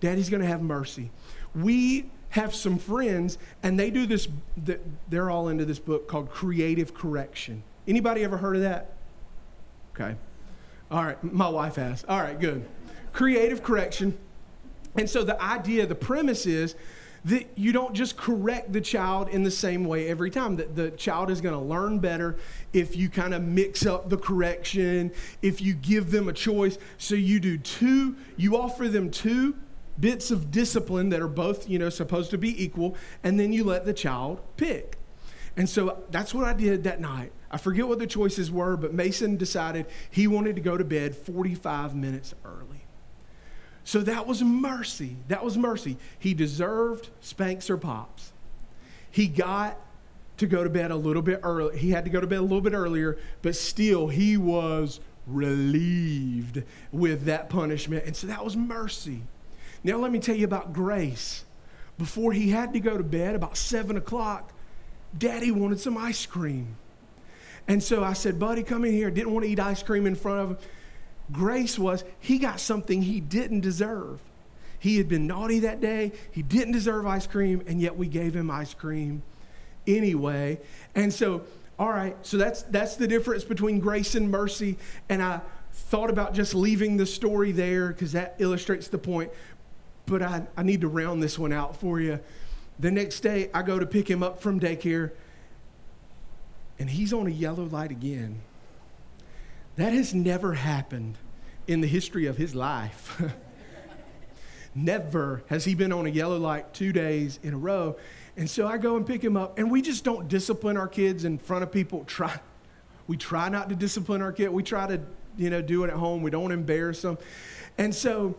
Daddy's 0.00 0.30
gonna 0.30 0.46
have 0.46 0.62
mercy. 0.62 1.10
We 1.54 2.10
have 2.30 2.54
some 2.54 2.78
friends, 2.78 3.38
and 3.62 3.78
they 3.78 3.90
do 3.90 4.06
this, 4.06 4.28
they're 5.08 5.30
all 5.30 5.48
into 5.48 5.64
this 5.64 5.78
book 5.78 6.08
called 6.08 6.30
Creative 6.30 6.94
Correction. 6.94 7.62
Anybody 7.86 8.24
ever 8.24 8.36
heard 8.36 8.56
of 8.56 8.62
that? 8.62 8.92
Okay. 9.94 10.16
All 10.90 11.04
right, 11.04 11.22
my 11.24 11.48
wife 11.48 11.76
has. 11.76 12.04
All 12.08 12.20
right, 12.20 12.38
good. 12.38 12.64
creative 13.14 13.62
correction. 13.62 14.18
And 14.96 15.08
so 15.08 15.24
the 15.24 15.40
idea, 15.42 15.86
the 15.86 15.94
premise 15.94 16.44
is 16.44 16.74
that 17.24 17.46
you 17.56 17.72
don't 17.72 17.94
just 17.94 18.16
correct 18.16 18.72
the 18.72 18.80
child 18.80 19.28
in 19.28 19.44
the 19.44 19.50
same 19.50 19.84
way 19.84 20.08
every 20.08 20.30
time. 20.30 20.56
That 20.56 20.76
the 20.76 20.90
child 20.90 21.30
is 21.30 21.40
going 21.40 21.54
to 21.54 21.64
learn 21.64 21.98
better 21.98 22.36
if 22.72 22.96
you 22.96 23.08
kind 23.08 23.34
of 23.34 23.42
mix 23.42 23.86
up 23.86 24.08
the 24.08 24.18
correction, 24.18 25.12
if 25.40 25.60
you 25.60 25.74
give 25.74 26.10
them 26.10 26.28
a 26.28 26.32
choice. 26.32 26.78
So 26.98 27.14
you 27.14 27.40
do 27.40 27.56
two, 27.58 28.16
you 28.36 28.56
offer 28.56 28.88
them 28.88 29.10
two 29.10 29.56
bits 29.98 30.30
of 30.30 30.50
discipline 30.50 31.08
that 31.10 31.20
are 31.20 31.28
both, 31.28 31.68
you 31.68 31.78
know, 31.78 31.88
supposed 31.88 32.30
to 32.32 32.38
be 32.38 32.62
equal, 32.62 32.96
and 33.22 33.38
then 33.38 33.52
you 33.52 33.64
let 33.64 33.84
the 33.84 33.94
child 33.94 34.40
pick. 34.56 34.98
And 35.56 35.68
so 35.68 36.02
that's 36.10 36.34
what 36.34 36.44
I 36.44 36.52
did 36.52 36.84
that 36.84 37.00
night. 37.00 37.30
I 37.50 37.58
forget 37.58 37.86
what 37.86 38.00
the 38.00 38.06
choices 38.06 38.50
were, 38.50 38.76
but 38.76 38.92
Mason 38.92 39.36
decided 39.36 39.86
he 40.10 40.26
wanted 40.26 40.56
to 40.56 40.62
go 40.62 40.76
to 40.76 40.84
bed 40.84 41.14
45 41.14 41.94
minutes 41.94 42.34
early. 42.44 42.73
So 43.84 44.00
that 44.00 44.26
was 44.26 44.42
mercy. 44.42 45.16
That 45.28 45.44
was 45.44 45.58
mercy. 45.58 45.98
He 46.18 46.34
deserved 46.34 47.10
spanks 47.20 47.68
or 47.68 47.76
pops. 47.76 48.32
He 49.10 49.28
got 49.28 49.78
to 50.38 50.46
go 50.46 50.64
to 50.64 50.70
bed 50.70 50.90
a 50.90 50.96
little 50.96 51.22
bit 51.22 51.40
early. 51.42 51.78
He 51.78 51.90
had 51.90 52.04
to 52.04 52.10
go 52.10 52.20
to 52.20 52.26
bed 52.26 52.38
a 52.38 52.42
little 52.42 52.62
bit 52.62 52.72
earlier, 52.72 53.18
but 53.42 53.54
still 53.54 54.08
he 54.08 54.36
was 54.36 55.00
relieved 55.26 56.62
with 56.92 57.24
that 57.24 57.48
punishment. 57.48 58.04
And 58.06 58.16
so 58.16 58.26
that 58.26 58.44
was 58.44 58.56
mercy. 58.56 59.22
Now, 59.84 59.98
let 59.98 60.10
me 60.10 60.18
tell 60.18 60.34
you 60.34 60.44
about 60.46 60.72
grace. 60.72 61.44
Before 61.98 62.32
he 62.32 62.50
had 62.50 62.72
to 62.72 62.80
go 62.80 62.96
to 62.96 63.04
bed, 63.04 63.36
about 63.36 63.56
seven 63.56 63.96
o'clock, 63.96 64.52
Daddy 65.16 65.50
wanted 65.50 65.78
some 65.78 65.96
ice 65.96 66.26
cream. 66.26 66.76
And 67.68 67.82
so 67.82 68.02
I 68.02 68.14
said, 68.14 68.38
Buddy, 68.38 68.62
come 68.62 68.84
in 68.84 68.92
here. 68.92 69.10
Didn't 69.10 69.32
want 69.32 69.44
to 69.44 69.50
eat 69.50 69.60
ice 69.60 69.82
cream 69.82 70.06
in 70.06 70.14
front 70.14 70.40
of 70.40 70.50
him. 70.50 70.58
Grace 71.32 71.78
was 71.78 72.04
he 72.20 72.38
got 72.38 72.60
something 72.60 73.02
he 73.02 73.20
didn't 73.20 73.60
deserve. 73.60 74.20
He 74.78 74.98
had 74.98 75.08
been 75.08 75.26
naughty 75.26 75.60
that 75.60 75.80
day. 75.80 76.12
He 76.30 76.42
didn't 76.42 76.72
deserve 76.72 77.06
ice 77.06 77.26
cream, 77.26 77.62
and 77.66 77.80
yet 77.80 77.96
we 77.96 78.06
gave 78.06 78.36
him 78.36 78.50
ice 78.50 78.74
cream 78.74 79.22
anyway. 79.86 80.60
And 80.94 81.12
so, 81.12 81.42
all 81.78 81.88
right, 81.88 82.16
so 82.22 82.36
that's 82.36 82.62
that's 82.64 82.96
the 82.96 83.08
difference 83.08 83.44
between 83.44 83.80
grace 83.80 84.14
and 84.14 84.30
mercy. 84.30 84.76
And 85.08 85.22
I 85.22 85.40
thought 85.72 86.10
about 86.10 86.34
just 86.34 86.54
leaving 86.54 86.98
the 86.98 87.06
story 87.06 87.50
there 87.52 87.88
because 87.88 88.12
that 88.12 88.34
illustrates 88.38 88.88
the 88.88 88.98
point. 88.98 89.30
But 90.06 90.22
I, 90.22 90.42
I 90.56 90.62
need 90.62 90.82
to 90.82 90.88
round 90.88 91.22
this 91.22 91.38
one 91.38 91.52
out 91.52 91.76
for 91.76 91.98
you. 91.98 92.20
The 92.78 92.90
next 92.90 93.20
day, 93.20 93.50
I 93.54 93.62
go 93.62 93.78
to 93.78 93.86
pick 93.86 94.10
him 94.10 94.22
up 94.22 94.42
from 94.42 94.60
daycare, 94.60 95.12
and 96.78 96.90
he's 96.90 97.12
on 97.12 97.26
a 97.26 97.30
yellow 97.30 97.64
light 97.64 97.90
again. 97.90 98.40
That 99.76 99.92
has 99.92 100.14
never 100.14 100.54
happened 100.54 101.18
in 101.66 101.80
the 101.80 101.88
history 101.88 102.26
of 102.26 102.36
his 102.36 102.54
life. 102.54 103.20
never 104.74 105.42
has 105.46 105.64
he 105.64 105.74
been 105.74 105.92
on 105.92 106.06
a 106.06 106.10
yellow 106.10 106.38
light 106.38 106.72
two 106.72 106.92
days 106.92 107.40
in 107.42 107.54
a 107.54 107.58
row. 107.58 107.96
And 108.36 108.48
so 108.48 108.66
I 108.66 108.78
go 108.78 108.96
and 108.96 109.06
pick 109.06 109.22
him 109.22 109.36
up, 109.36 109.58
and 109.58 109.70
we 109.70 109.82
just 109.82 110.04
don't 110.04 110.28
discipline 110.28 110.76
our 110.76 110.88
kids 110.88 111.24
in 111.24 111.38
front 111.38 111.62
of 111.62 111.72
people. 111.72 112.04
Try, 112.04 112.38
we 113.06 113.16
try 113.16 113.48
not 113.48 113.68
to 113.68 113.74
discipline 113.74 114.22
our 114.22 114.32
kid. 114.32 114.48
We 114.50 114.62
try 114.62 114.86
to, 114.86 115.00
you 115.36 115.50
know, 115.50 115.62
do 115.62 115.84
it 115.84 115.88
at 115.88 115.96
home. 115.96 116.22
We 116.22 116.30
don't 116.30 116.52
embarrass 116.52 117.02
them. 117.02 117.18
And 117.78 117.92
so 117.94 118.36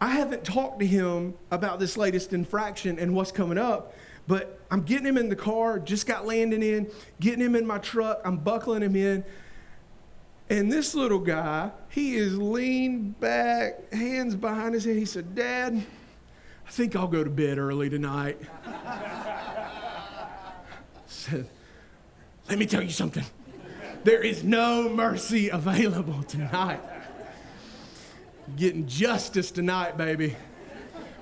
I 0.00 0.10
haven't 0.10 0.44
talked 0.44 0.80
to 0.80 0.86
him 0.86 1.34
about 1.50 1.80
this 1.80 1.96
latest 1.96 2.32
infraction 2.32 2.98
and 2.98 3.14
what's 3.14 3.32
coming 3.32 3.58
up, 3.58 3.94
but 4.26 4.60
I'm 4.70 4.82
getting 4.82 5.06
him 5.06 5.16
in 5.16 5.30
the 5.30 5.36
car, 5.36 5.78
just 5.78 6.06
got 6.06 6.26
landing 6.26 6.62
in, 6.62 6.90
getting 7.20 7.40
him 7.40 7.56
in 7.56 7.66
my 7.66 7.78
truck, 7.78 8.20
I'm 8.24 8.36
buckling 8.36 8.82
him 8.82 8.96
in. 8.96 9.24
And 10.50 10.72
this 10.72 10.94
little 10.94 11.18
guy, 11.18 11.70
he 11.90 12.16
is 12.16 12.38
leaned 12.38 13.20
back, 13.20 13.92
hands 13.92 14.34
behind 14.34 14.74
his 14.74 14.84
head. 14.84 14.96
He 14.96 15.04
said, 15.04 15.34
Dad, 15.34 15.84
I 16.66 16.70
think 16.70 16.96
I'll 16.96 17.06
go 17.06 17.22
to 17.22 17.30
bed 17.30 17.58
early 17.58 17.90
tonight. 17.90 18.40
said, 21.06 21.48
Let 22.48 22.58
me 22.58 22.66
tell 22.66 22.82
you 22.82 22.90
something. 22.90 23.24
There 24.04 24.22
is 24.22 24.44
no 24.44 24.88
mercy 24.88 25.48
available 25.48 26.22
tonight. 26.22 26.80
Getting 28.56 28.86
justice 28.86 29.50
tonight, 29.50 29.98
baby. 29.98 30.36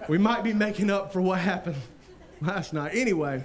We 0.09 0.19
might 0.19 0.45
be 0.45 0.53
making 0.53 0.91
up 0.91 1.13
for 1.13 1.21
what 1.21 1.41
happened 1.41 1.83
last 2.41 2.73
night. 2.73 2.93
Anyway, 2.95 3.45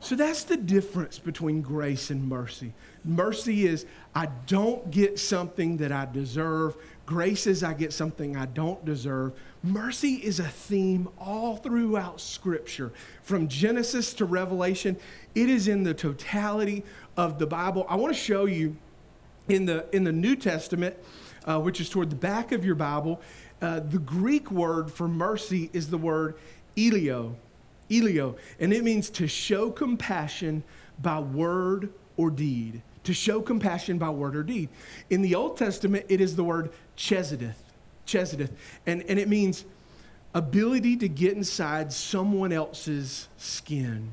so 0.00 0.14
that's 0.14 0.44
the 0.44 0.56
difference 0.56 1.18
between 1.18 1.62
grace 1.62 2.10
and 2.10 2.28
mercy. 2.28 2.74
Mercy 3.08 3.66
is 3.66 3.86
I 4.14 4.26
don't 4.46 4.90
get 4.90 5.18
something 5.18 5.78
that 5.78 5.90
I 5.90 6.04
deserve. 6.04 6.76
Grace 7.06 7.46
is 7.46 7.64
I 7.64 7.72
get 7.72 7.94
something 7.94 8.36
I 8.36 8.44
don't 8.44 8.84
deserve. 8.84 9.32
Mercy 9.62 10.16
is 10.16 10.38
a 10.38 10.48
theme 10.48 11.08
all 11.18 11.56
throughout 11.56 12.20
Scripture, 12.20 12.92
from 13.22 13.48
Genesis 13.48 14.12
to 14.14 14.26
Revelation. 14.26 14.98
It 15.34 15.48
is 15.48 15.68
in 15.68 15.84
the 15.84 15.94
totality 15.94 16.84
of 17.16 17.38
the 17.38 17.46
Bible. 17.46 17.86
I 17.88 17.96
want 17.96 18.14
to 18.14 18.20
show 18.20 18.44
you 18.44 18.76
in 19.48 19.64
the, 19.64 19.86
in 19.96 20.04
the 20.04 20.12
New 20.12 20.36
Testament, 20.36 20.94
uh, 21.46 21.58
which 21.58 21.80
is 21.80 21.88
toward 21.88 22.10
the 22.10 22.16
back 22.16 22.52
of 22.52 22.62
your 22.62 22.74
Bible, 22.74 23.22
uh, 23.62 23.80
the 23.80 23.98
Greek 23.98 24.50
word 24.50 24.90
for 24.90 25.08
mercy 25.08 25.70
is 25.72 25.88
the 25.88 25.98
word 25.98 26.34
elio. 26.76 27.36
Elio. 27.90 28.36
And 28.60 28.70
it 28.70 28.84
means 28.84 29.08
to 29.10 29.26
show 29.26 29.70
compassion 29.70 30.62
by 31.00 31.20
word 31.20 31.90
or 32.18 32.30
deed 32.30 32.82
to 33.04 33.14
show 33.14 33.40
compassion 33.40 33.98
by 33.98 34.10
word 34.10 34.36
or 34.36 34.42
deed. 34.42 34.68
In 35.10 35.22
the 35.22 35.34
Old 35.34 35.56
Testament, 35.56 36.06
it 36.08 36.20
is 36.20 36.36
the 36.36 36.44
word 36.44 36.70
chesedith, 36.96 37.56
chesedith, 38.06 38.50
and, 38.86 39.02
and 39.02 39.18
it 39.18 39.28
means 39.28 39.64
ability 40.34 40.96
to 40.98 41.08
get 41.08 41.34
inside 41.34 41.92
someone 41.92 42.52
else's 42.52 43.28
skin. 43.36 44.12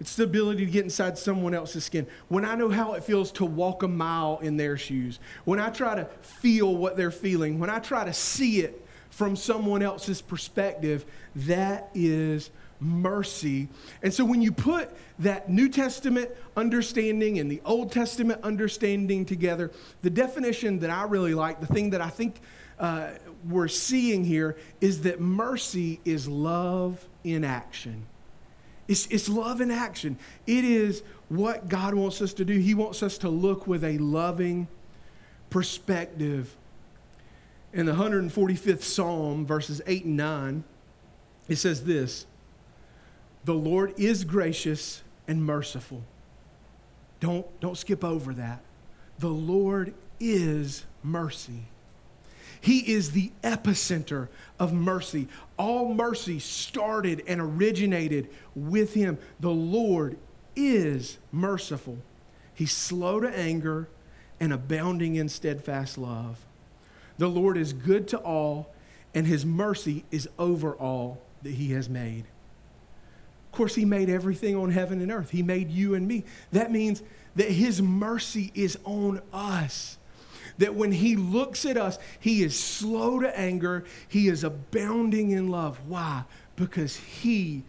It's 0.00 0.14
the 0.14 0.24
ability 0.24 0.64
to 0.64 0.70
get 0.70 0.84
inside 0.84 1.18
someone 1.18 1.54
else's 1.54 1.84
skin. 1.84 2.06
When 2.28 2.44
I 2.44 2.54
know 2.54 2.68
how 2.68 2.92
it 2.92 3.02
feels 3.02 3.32
to 3.32 3.44
walk 3.44 3.82
a 3.82 3.88
mile 3.88 4.38
in 4.40 4.56
their 4.56 4.76
shoes, 4.76 5.18
when 5.44 5.58
I 5.58 5.70
try 5.70 5.96
to 5.96 6.04
feel 6.20 6.76
what 6.76 6.96
they're 6.96 7.10
feeling, 7.10 7.58
when 7.58 7.70
I 7.70 7.80
try 7.80 8.04
to 8.04 8.12
see 8.12 8.60
it 8.60 8.86
from 9.10 9.34
someone 9.34 9.82
else's 9.82 10.22
perspective, 10.22 11.04
that 11.34 11.90
is 11.94 12.50
mercy. 12.80 13.68
And 14.02 14.12
so 14.12 14.24
when 14.24 14.42
you 14.42 14.52
put 14.52 14.90
that 15.18 15.48
New 15.48 15.68
Testament 15.68 16.30
understanding 16.56 17.38
and 17.38 17.50
the 17.50 17.60
Old 17.64 17.92
Testament 17.92 18.40
understanding 18.42 19.24
together, 19.24 19.70
the 20.02 20.10
definition 20.10 20.78
that 20.80 20.90
I 20.90 21.04
really 21.04 21.34
like, 21.34 21.60
the 21.60 21.66
thing 21.66 21.90
that 21.90 22.00
I 22.00 22.08
think 22.08 22.40
uh, 22.78 23.10
we're 23.48 23.68
seeing 23.68 24.24
here, 24.24 24.56
is 24.80 25.02
that 25.02 25.20
mercy 25.20 26.00
is 26.04 26.28
love 26.28 27.06
in 27.24 27.44
action. 27.44 28.06
It's, 28.86 29.06
it's 29.08 29.28
love 29.28 29.60
in 29.60 29.70
action. 29.70 30.18
It 30.46 30.64
is 30.64 31.02
what 31.28 31.68
God 31.68 31.94
wants 31.94 32.22
us 32.22 32.32
to 32.34 32.44
do. 32.44 32.58
He 32.58 32.74
wants 32.74 33.02
us 33.02 33.18
to 33.18 33.28
look 33.28 33.66
with 33.66 33.84
a 33.84 33.98
loving 33.98 34.66
perspective. 35.50 36.56
In 37.72 37.84
the 37.84 37.92
145th 37.92 38.82
Psalm, 38.82 39.44
verses 39.44 39.82
8 39.86 40.06
and 40.06 40.16
9, 40.16 40.64
it 41.48 41.56
says 41.56 41.84
this 41.84 42.26
the 43.44 43.54
Lord 43.54 43.94
is 43.96 44.24
gracious 44.24 45.02
and 45.26 45.44
merciful. 45.44 46.02
Don't, 47.20 47.46
don't 47.60 47.76
skip 47.76 48.04
over 48.04 48.32
that. 48.34 48.60
The 49.18 49.28
Lord 49.28 49.94
is 50.20 50.84
mercy. 51.02 51.64
He 52.60 52.92
is 52.92 53.12
the 53.12 53.30
epicenter 53.42 54.28
of 54.58 54.72
mercy. 54.72 55.28
All 55.56 55.94
mercy 55.94 56.38
started 56.38 57.22
and 57.26 57.40
originated 57.40 58.28
with 58.54 58.94
Him. 58.94 59.18
The 59.40 59.50
Lord 59.50 60.16
is 60.56 61.18
merciful. 61.30 61.98
He's 62.54 62.72
slow 62.72 63.20
to 63.20 63.28
anger 63.28 63.88
and 64.40 64.52
abounding 64.52 65.16
in 65.16 65.28
steadfast 65.28 65.98
love. 65.98 66.44
The 67.18 67.28
Lord 67.28 67.56
is 67.56 67.72
good 67.72 68.08
to 68.08 68.18
all, 68.18 68.72
and 69.14 69.26
His 69.26 69.44
mercy 69.44 70.04
is 70.10 70.28
over 70.38 70.74
all 70.74 71.20
that 71.42 71.54
He 71.54 71.72
has 71.72 71.88
made. 71.88 72.24
Course, 73.58 73.74
He 73.74 73.84
made 73.84 74.08
everything 74.08 74.54
on 74.54 74.70
heaven 74.70 75.00
and 75.00 75.10
earth. 75.10 75.30
He 75.30 75.42
made 75.42 75.68
you 75.68 75.94
and 75.94 76.06
me. 76.06 76.22
That 76.52 76.70
means 76.70 77.02
that 77.34 77.50
His 77.50 77.82
mercy 77.82 78.52
is 78.54 78.78
on 78.84 79.20
us. 79.32 79.98
That 80.58 80.76
when 80.76 80.92
He 80.92 81.16
looks 81.16 81.66
at 81.66 81.76
us, 81.76 81.98
He 82.20 82.44
is 82.44 82.56
slow 82.56 83.18
to 83.18 83.36
anger, 83.36 83.82
He 84.06 84.28
is 84.28 84.44
abounding 84.44 85.32
in 85.32 85.48
love. 85.48 85.80
Why? 85.88 86.22
Because 86.54 86.94
He 86.94 87.64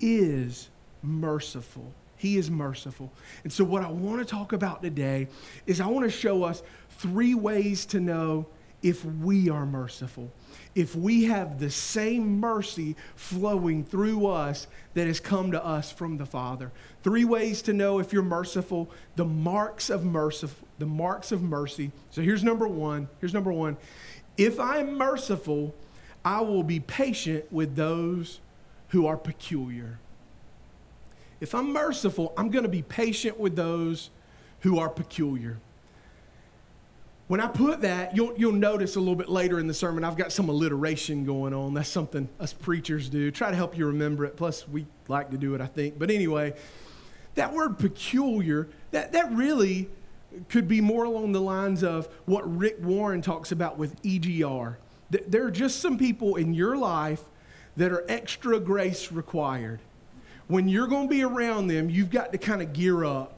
is 0.00 0.70
merciful. 1.04 1.92
He 2.16 2.36
is 2.36 2.50
merciful. 2.50 3.12
And 3.44 3.52
so, 3.52 3.62
what 3.62 3.84
I 3.84 3.90
want 3.92 4.18
to 4.18 4.24
talk 4.24 4.52
about 4.52 4.82
today 4.82 5.28
is 5.66 5.80
I 5.80 5.86
want 5.86 6.04
to 6.04 6.10
show 6.10 6.42
us 6.42 6.64
three 6.90 7.36
ways 7.36 7.86
to 7.86 8.00
know 8.00 8.48
if 8.82 9.04
we 9.04 9.50
are 9.50 9.66
merciful 9.66 10.30
if 10.78 10.94
we 10.94 11.24
have 11.24 11.58
the 11.58 11.70
same 11.70 12.38
mercy 12.38 12.94
flowing 13.16 13.82
through 13.82 14.26
us 14.26 14.68
that 14.94 15.08
has 15.08 15.18
come 15.18 15.50
to 15.50 15.64
us 15.64 15.90
from 15.90 16.18
the 16.18 16.24
Father. 16.24 16.70
Three 17.02 17.24
ways 17.24 17.62
to 17.62 17.72
know 17.72 17.98
if 17.98 18.12
you're 18.12 18.22
merciful, 18.22 18.88
the 19.16 19.24
marks 19.24 19.90
of 19.90 20.04
mercy, 20.04 20.48
the 20.78 20.86
marks 20.86 21.32
of 21.32 21.42
mercy. 21.42 21.90
So 22.12 22.22
here's 22.22 22.44
number 22.44 22.68
1. 22.68 23.08
Here's 23.20 23.34
number 23.34 23.52
1. 23.52 23.76
If 24.36 24.60
I 24.60 24.78
am 24.78 24.96
merciful, 24.96 25.74
I 26.24 26.42
will 26.42 26.62
be 26.62 26.78
patient 26.78 27.52
with 27.52 27.74
those 27.74 28.38
who 28.90 29.04
are 29.08 29.16
peculiar. 29.16 29.98
If 31.40 31.56
I'm 31.56 31.72
merciful, 31.72 32.32
I'm 32.36 32.50
going 32.50 32.62
to 32.64 32.70
be 32.70 32.82
patient 32.82 33.38
with 33.40 33.56
those 33.56 34.10
who 34.60 34.78
are 34.78 34.88
peculiar. 34.88 35.58
When 37.28 37.40
I 37.40 37.46
put 37.46 37.82
that, 37.82 38.16
you'll, 38.16 38.34
you'll 38.38 38.52
notice 38.52 38.96
a 38.96 39.00
little 39.00 39.14
bit 39.14 39.28
later 39.28 39.60
in 39.60 39.66
the 39.66 39.74
sermon, 39.74 40.02
I've 40.02 40.16
got 40.16 40.32
some 40.32 40.48
alliteration 40.48 41.26
going 41.26 41.52
on. 41.52 41.74
That's 41.74 41.90
something 41.90 42.26
us 42.40 42.54
preachers 42.54 43.10
do. 43.10 43.30
Try 43.30 43.50
to 43.50 43.56
help 43.56 43.76
you 43.76 43.86
remember 43.86 44.24
it. 44.24 44.34
Plus, 44.34 44.66
we 44.66 44.86
like 45.08 45.30
to 45.32 45.36
do 45.36 45.54
it, 45.54 45.60
I 45.60 45.66
think. 45.66 45.98
But 45.98 46.10
anyway, 46.10 46.54
that 47.34 47.52
word 47.52 47.78
peculiar, 47.78 48.68
that, 48.92 49.12
that 49.12 49.30
really 49.32 49.90
could 50.48 50.68
be 50.68 50.80
more 50.80 51.04
along 51.04 51.32
the 51.32 51.40
lines 51.40 51.84
of 51.84 52.08
what 52.24 52.58
Rick 52.58 52.78
Warren 52.80 53.20
talks 53.20 53.52
about 53.52 53.76
with 53.76 54.02
EGR. 54.02 54.76
There 55.10 55.44
are 55.44 55.50
just 55.50 55.80
some 55.80 55.98
people 55.98 56.36
in 56.36 56.54
your 56.54 56.78
life 56.78 57.22
that 57.76 57.92
are 57.92 58.06
extra 58.08 58.58
grace 58.58 59.12
required. 59.12 59.80
When 60.46 60.66
you're 60.66 60.86
going 60.86 61.08
to 61.08 61.14
be 61.14 61.22
around 61.22 61.66
them, 61.66 61.90
you've 61.90 62.10
got 62.10 62.32
to 62.32 62.38
kind 62.38 62.62
of 62.62 62.72
gear 62.72 63.04
up 63.04 63.37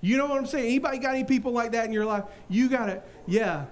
you 0.00 0.16
know 0.16 0.26
what 0.26 0.38
I'm 0.38 0.46
saying? 0.46 0.66
Anybody 0.66 0.98
got 0.98 1.14
any 1.14 1.24
people 1.24 1.52
like 1.52 1.72
that 1.72 1.86
in 1.86 1.92
your 1.92 2.04
life? 2.04 2.24
You 2.48 2.68
got 2.68 2.86
to, 2.86 3.02
yeah. 3.26 3.66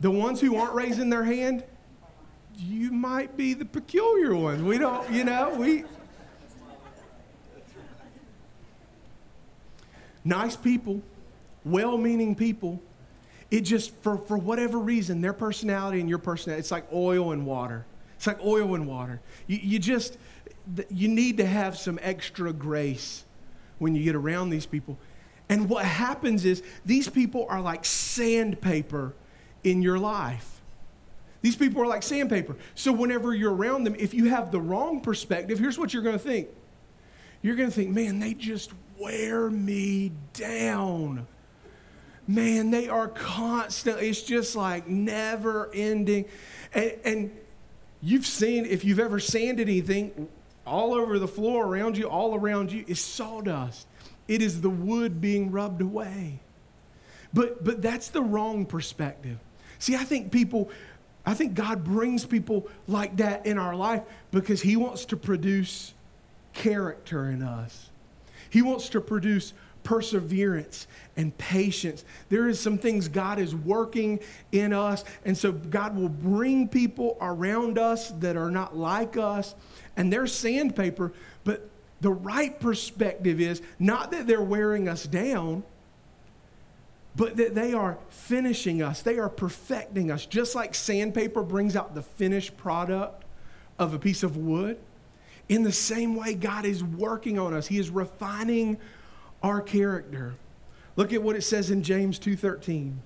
The 0.00 0.10
ones 0.10 0.40
who 0.40 0.56
aren't 0.56 0.74
raising 0.74 1.10
their 1.10 1.24
hand, 1.24 1.62
you 2.56 2.90
might 2.90 3.36
be 3.36 3.54
the 3.54 3.64
peculiar 3.64 4.34
ones. 4.34 4.62
We 4.62 4.78
don't, 4.78 5.08
you 5.10 5.24
know, 5.24 5.54
we. 5.56 5.84
Nice 10.24 10.56
people, 10.56 11.00
well 11.64 11.96
meaning 11.96 12.34
people. 12.34 12.80
It 13.50 13.62
just, 13.62 13.94
for, 13.96 14.18
for 14.18 14.36
whatever 14.36 14.78
reason, 14.78 15.20
their 15.20 15.32
personality 15.32 16.00
and 16.00 16.08
your 16.08 16.18
personality, 16.18 16.60
it's 16.60 16.70
like 16.70 16.86
oil 16.92 17.32
and 17.32 17.46
water. 17.46 17.86
It's 18.16 18.26
like 18.26 18.44
oil 18.44 18.74
and 18.74 18.86
water. 18.86 19.20
You, 19.46 19.58
you 19.62 19.78
just, 19.78 20.18
you 20.90 21.08
need 21.08 21.38
to 21.38 21.46
have 21.46 21.78
some 21.78 21.98
extra 22.02 22.52
grace 22.52 23.24
when 23.78 23.94
you 23.94 24.04
get 24.04 24.14
around 24.14 24.50
these 24.50 24.66
people. 24.66 24.98
And 25.50 25.68
what 25.68 25.84
happens 25.84 26.44
is 26.44 26.62
these 26.86 27.08
people 27.08 27.44
are 27.50 27.60
like 27.60 27.84
sandpaper 27.84 29.14
in 29.64 29.82
your 29.82 29.98
life. 29.98 30.60
These 31.42 31.56
people 31.56 31.82
are 31.82 31.86
like 31.86 32.04
sandpaper. 32.04 32.56
So 32.76 32.92
whenever 32.92 33.34
you're 33.34 33.52
around 33.52 33.82
them, 33.82 33.96
if 33.98 34.14
you 34.14 34.26
have 34.30 34.52
the 34.52 34.60
wrong 34.60 35.00
perspective, 35.00 35.58
here's 35.58 35.76
what 35.76 35.92
you're 35.92 36.04
going 36.04 36.16
to 36.16 36.22
think. 36.22 36.48
You're 37.42 37.56
going 37.56 37.68
to 37.68 37.74
think, 37.74 37.90
man, 37.90 38.20
they 38.20 38.32
just 38.32 38.70
wear 38.96 39.50
me 39.50 40.12
down. 40.34 41.26
Man, 42.28 42.70
they 42.70 42.88
are 42.88 43.08
constant. 43.08 44.00
It's 44.00 44.22
just 44.22 44.54
like 44.54 44.86
never 44.86 45.68
ending. 45.74 46.26
And, 46.72 46.94
and 47.04 47.30
you've 48.00 48.26
seen, 48.26 48.66
if 48.66 48.84
you've 48.84 49.00
ever 49.00 49.18
sanded 49.18 49.68
anything, 49.68 50.28
all 50.64 50.94
over 50.94 51.18
the 51.18 51.26
floor 51.26 51.66
around 51.66 51.96
you, 51.98 52.08
all 52.08 52.36
around 52.36 52.70
you 52.70 52.84
is 52.86 53.00
sawdust. 53.00 53.88
It 54.30 54.42
is 54.42 54.60
the 54.60 54.70
wood 54.70 55.20
being 55.20 55.50
rubbed 55.50 55.82
away. 55.82 56.38
But, 57.34 57.64
but 57.64 57.82
that's 57.82 58.10
the 58.10 58.22
wrong 58.22 58.64
perspective. 58.64 59.38
See, 59.80 59.96
I 59.96 60.04
think 60.04 60.30
people, 60.30 60.70
I 61.26 61.34
think 61.34 61.54
God 61.54 61.82
brings 61.82 62.24
people 62.24 62.68
like 62.86 63.16
that 63.16 63.44
in 63.44 63.58
our 63.58 63.74
life 63.74 64.04
because 64.30 64.62
He 64.62 64.76
wants 64.76 65.04
to 65.06 65.16
produce 65.16 65.94
character 66.52 67.28
in 67.28 67.42
us. 67.42 67.90
He 68.50 68.62
wants 68.62 68.88
to 68.90 69.00
produce 69.00 69.52
perseverance 69.82 70.86
and 71.16 71.36
patience. 71.36 72.04
There 72.28 72.48
is 72.48 72.60
some 72.60 72.78
things 72.78 73.08
God 73.08 73.40
is 73.40 73.52
working 73.52 74.20
in 74.52 74.72
us, 74.72 75.04
and 75.24 75.36
so 75.36 75.50
God 75.50 75.96
will 75.96 76.08
bring 76.08 76.68
people 76.68 77.18
around 77.20 77.78
us 77.78 78.12
that 78.20 78.36
are 78.36 78.50
not 78.52 78.76
like 78.76 79.16
us, 79.16 79.56
and 79.96 80.12
they're 80.12 80.28
sandpaper, 80.28 81.12
but 81.42 81.68
the 82.00 82.10
right 82.10 82.58
perspective 82.58 83.40
is 83.40 83.60
not 83.78 84.10
that 84.12 84.26
they're 84.26 84.42
wearing 84.42 84.88
us 84.88 85.06
down, 85.06 85.62
but 87.16 87.36
that 87.36 87.54
they 87.54 87.72
are 87.72 87.98
finishing 88.08 88.82
us. 88.82 89.02
They 89.02 89.18
are 89.18 89.28
perfecting 89.28 90.10
us. 90.10 90.24
Just 90.26 90.54
like 90.54 90.74
sandpaper 90.74 91.42
brings 91.42 91.76
out 91.76 91.94
the 91.94 92.02
finished 92.02 92.56
product 92.56 93.24
of 93.78 93.92
a 93.94 93.98
piece 93.98 94.22
of 94.22 94.36
wood, 94.36 94.78
in 95.48 95.64
the 95.64 95.72
same 95.72 96.14
way, 96.14 96.34
God 96.34 96.64
is 96.64 96.82
working 96.84 97.38
on 97.38 97.52
us. 97.52 97.66
He 97.66 97.78
is 97.78 97.90
refining 97.90 98.78
our 99.42 99.60
character. 99.60 100.34
Look 100.96 101.12
at 101.12 101.22
what 101.22 101.34
it 101.34 101.42
says 101.42 101.70
in 101.70 101.82
James 101.82 102.18
2:13. 102.18 103.00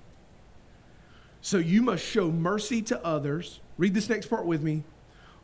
So 1.41 1.57
you 1.57 1.81
must 1.81 2.03
show 2.03 2.31
mercy 2.31 2.81
to 2.83 3.03
others. 3.03 3.61
Read 3.77 3.93
this 3.93 4.09
next 4.09 4.27
part 4.27 4.45
with 4.45 4.61
me, 4.61 4.83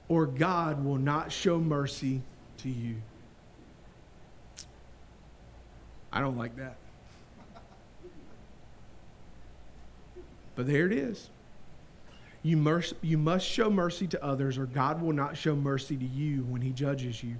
or 0.07 0.25
God 0.25 0.83
will 0.85 0.97
not 0.97 1.31
show 1.31 1.59
mercy 1.59 2.21
to 2.57 2.69
you. 2.69 2.97
I 6.11 6.19
don't 6.19 6.37
like 6.37 6.55
that. 6.57 6.75
But 10.55 10.67
there 10.67 10.85
it 10.85 10.91
is. 10.91 11.29
You, 12.43 12.57
merc- 12.57 12.93
you 13.01 13.17
must 13.17 13.45
show 13.45 13.69
mercy 13.69 14.07
to 14.07 14.23
others, 14.23 14.57
or 14.57 14.65
God 14.65 15.01
will 15.01 15.13
not 15.13 15.37
show 15.37 15.55
mercy 15.55 15.95
to 15.95 16.05
you 16.05 16.43
when 16.43 16.61
He 16.61 16.71
judges 16.71 17.23
you. 17.23 17.35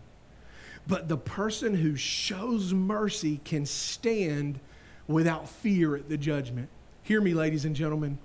But 0.87 1.07
the 1.07 1.17
person 1.17 1.75
who 1.75 1.95
shows 1.95 2.73
mercy 2.73 3.41
can 3.43 3.65
stand 3.65 4.59
without 5.07 5.49
fear 5.49 5.95
at 5.95 6.07
the 6.07 6.17
judgment. 6.17 6.69
Hear 7.03 7.21
me, 7.21 7.33
ladies 7.33 7.65
and 7.65 7.75
gentlemen. 7.75 8.19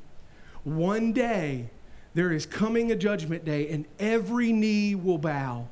One 0.65 1.13
day, 1.13 1.71
there 2.15 2.33
is 2.33 2.47
coming 2.47 2.93
a 2.93 2.97
judgment 2.97 3.45
day, 3.45 3.69
and 3.69 3.87
every 3.99 4.53
knee 4.53 4.95
will 4.95 5.19
bow 5.19 5.69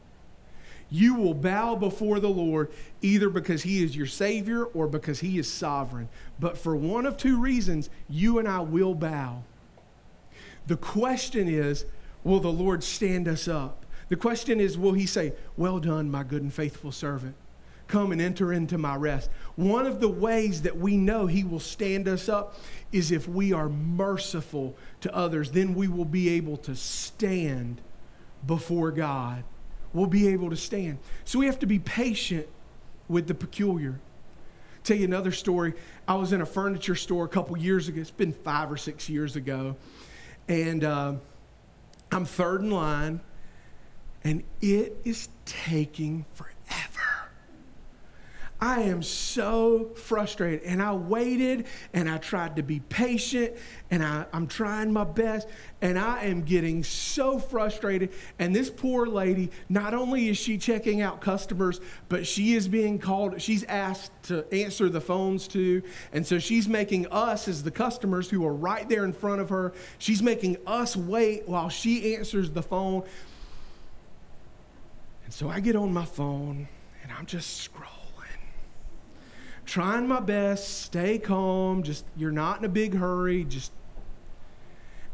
you 0.95 1.17
will 1.17 1.35
bow 1.35 1.75
before 1.75 2.21
the 2.21 2.29
Lord 2.29 2.71
either 3.03 3.29
because 3.29 3.65
He 3.65 3.83
is 3.83 3.97
your 3.97 4.07
Savior 4.07 4.65
or 4.65 4.87
because 4.87 5.19
He 5.19 5.39
is 5.39 5.51
sovereign. 5.51 6.09
But 6.39 6.57
for 6.57 6.77
one 6.77 7.05
of 7.05 7.17
two 7.17 7.41
reasons, 7.41 7.91
you 8.09 8.39
and 8.39 8.47
I 8.47 8.61
will 8.61 8.95
bow. 8.95 9.43
The 10.69 10.77
question 10.77 11.49
is 11.49 11.85
will 12.23 12.39
the 12.39 12.53
Lord 12.53 12.85
stand 12.85 13.27
us 13.27 13.49
up? 13.49 13.85
The 14.09 14.15
question 14.15 14.61
is 14.61 14.79
will 14.79 14.93
He 14.93 15.05
say, 15.05 15.33
Well 15.57 15.81
done, 15.81 16.13
my 16.13 16.23
good 16.23 16.43
and 16.43 16.55
faithful 16.55 16.93
servant? 16.93 17.35
Come 17.89 18.13
and 18.13 18.21
enter 18.21 18.53
into 18.53 18.79
my 18.79 18.95
rest. 18.95 19.31
One 19.57 19.87
of 19.87 20.01
the 20.01 20.09
ways 20.09 20.63
that 20.63 20.77
we 20.77 20.97
know 20.97 21.27
He 21.27 21.43
will 21.43 21.59
stand 21.59 22.07
us 22.07 22.29
up 22.29 22.57
is 22.93 23.11
if 23.11 23.27
we 23.27 23.53
are 23.53 23.69
merciful 23.69 24.77
to 25.01 25.13
others. 25.13 25.51
Then 25.51 25.75
we 25.75 25.89
will 25.89 26.05
be 26.05 26.29
able 26.29 26.57
to 26.59 26.77
stand 26.77 27.81
before 28.47 28.93
God 28.93 29.43
will 29.95 30.07
be 30.07 30.29
able 30.29 30.51
to 30.51 30.57
stand. 30.57 30.99
So 31.25 31.39
we 31.39 31.47
have 31.47 31.59
to 31.61 31.67
be 31.67 31.79
patient 31.79 32.47
with 33.09 33.27
the 33.27 33.35
peculiar. 33.35 34.01
Tell 34.83 34.99
you 34.99 35.05
another 35.05 35.33
story. 35.33 35.73
I 36.07 36.17
was 36.17 36.35
in 36.35 36.43
a 36.43 36.47
furniture 36.47 36.95
store 36.95 37.25
a 37.25 37.29
couple 37.29 37.57
years 37.57 37.89
ago. 37.89 38.01
It's 38.03 38.11
been 38.11 38.33
five 38.33 38.71
or 38.71 38.77
six 38.77 39.09
years 39.09 39.37
ago. 39.37 39.77
And 40.47 40.85
uh, 40.85 41.15
I'm 42.13 42.27
third 42.27 42.61
in 42.61 42.71
line, 42.71 43.21
and 44.23 44.43
it 44.61 44.99
is 45.05 45.29
taking 45.47 46.27
forever. 46.35 46.54
I 48.65 48.81
am 48.85 49.03
so 49.03 49.91
frustrated. 49.95 50.63
And 50.63 50.83
I 50.83 50.95
waited 50.95 51.67
and 51.93 52.09
I 52.09 52.17
tried 52.17 52.57
to 52.57 52.63
be 52.63 52.81
patient 52.81 53.53
and 53.91 54.03
I, 54.03 54.25
am 54.33 54.47
trying 54.47 54.91
my 54.91 55.05
best 55.05 55.47
and 55.83 55.99
I 55.99 56.25
am 56.25 56.41
getting 56.41 56.83
so 56.83 57.39
frustrated. 57.39 58.15
And 58.39 58.57
this 58.57 58.71
poor 58.71 59.07
lady, 59.07 59.51
not 59.69 59.93
only 59.93 60.31
is 60.31 60.39
she 60.39 60.57
checking 60.57 61.03
out 61.03 61.21
customers, 61.21 61.83
but 62.09 62.27
she 62.27 62.55
is 62.55 62.67
being 62.67 62.99
called, 62.99 63.43
she's 63.43 63.65
asked 63.65 64.13
to 64.25 64.51
answer 64.51 64.89
the 64.89 65.01
phones 65.01 65.47
too. 65.47 65.83
And 66.15 66.27
so 66.27 66.39
she's 66.39 66.67
making 66.67 67.07
us, 67.09 67.49
as 67.49 67.65
the 67.65 67.71
customers 67.71 68.31
who 68.31 68.47
are 68.47 68.55
right 68.55 68.89
there 68.89 69.05
in 69.05 69.13
front 69.13 69.43
of 69.43 69.51
her, 69.51 69.75
she's 69.99 70.23
making 70.23 70.57
us 70.67 70.97
wait 70.97 71.47
while 71.47 71.69
she 71.69 72.17
answers 72.17 72.51
the 72.51 72.63
phone. 72.63 73.03
And 75.27 75.35
so 75.35 75.51
I 75.51 75.61
get 75.61 75.77
on 75.77 75.93
my 75.93 76.07
phone 76.07 76.67
and 77.03 77.13
I'm 77.13 77.27
just 77.27 77.71
scrolling 77.71 77.94
trying 79.65 80.07
my 80.07 80.21
best, 80.21 80.83
stay 80.83 81.19
calm, 81.19 81.83
just 81.83 82.05
you're 82.17 82.33
not 82.33 82.59
in 82.59 82.65
a 82.65 82.69
big 82.69 82.95
hurry, 82.95 83.45
just 83.45 83.73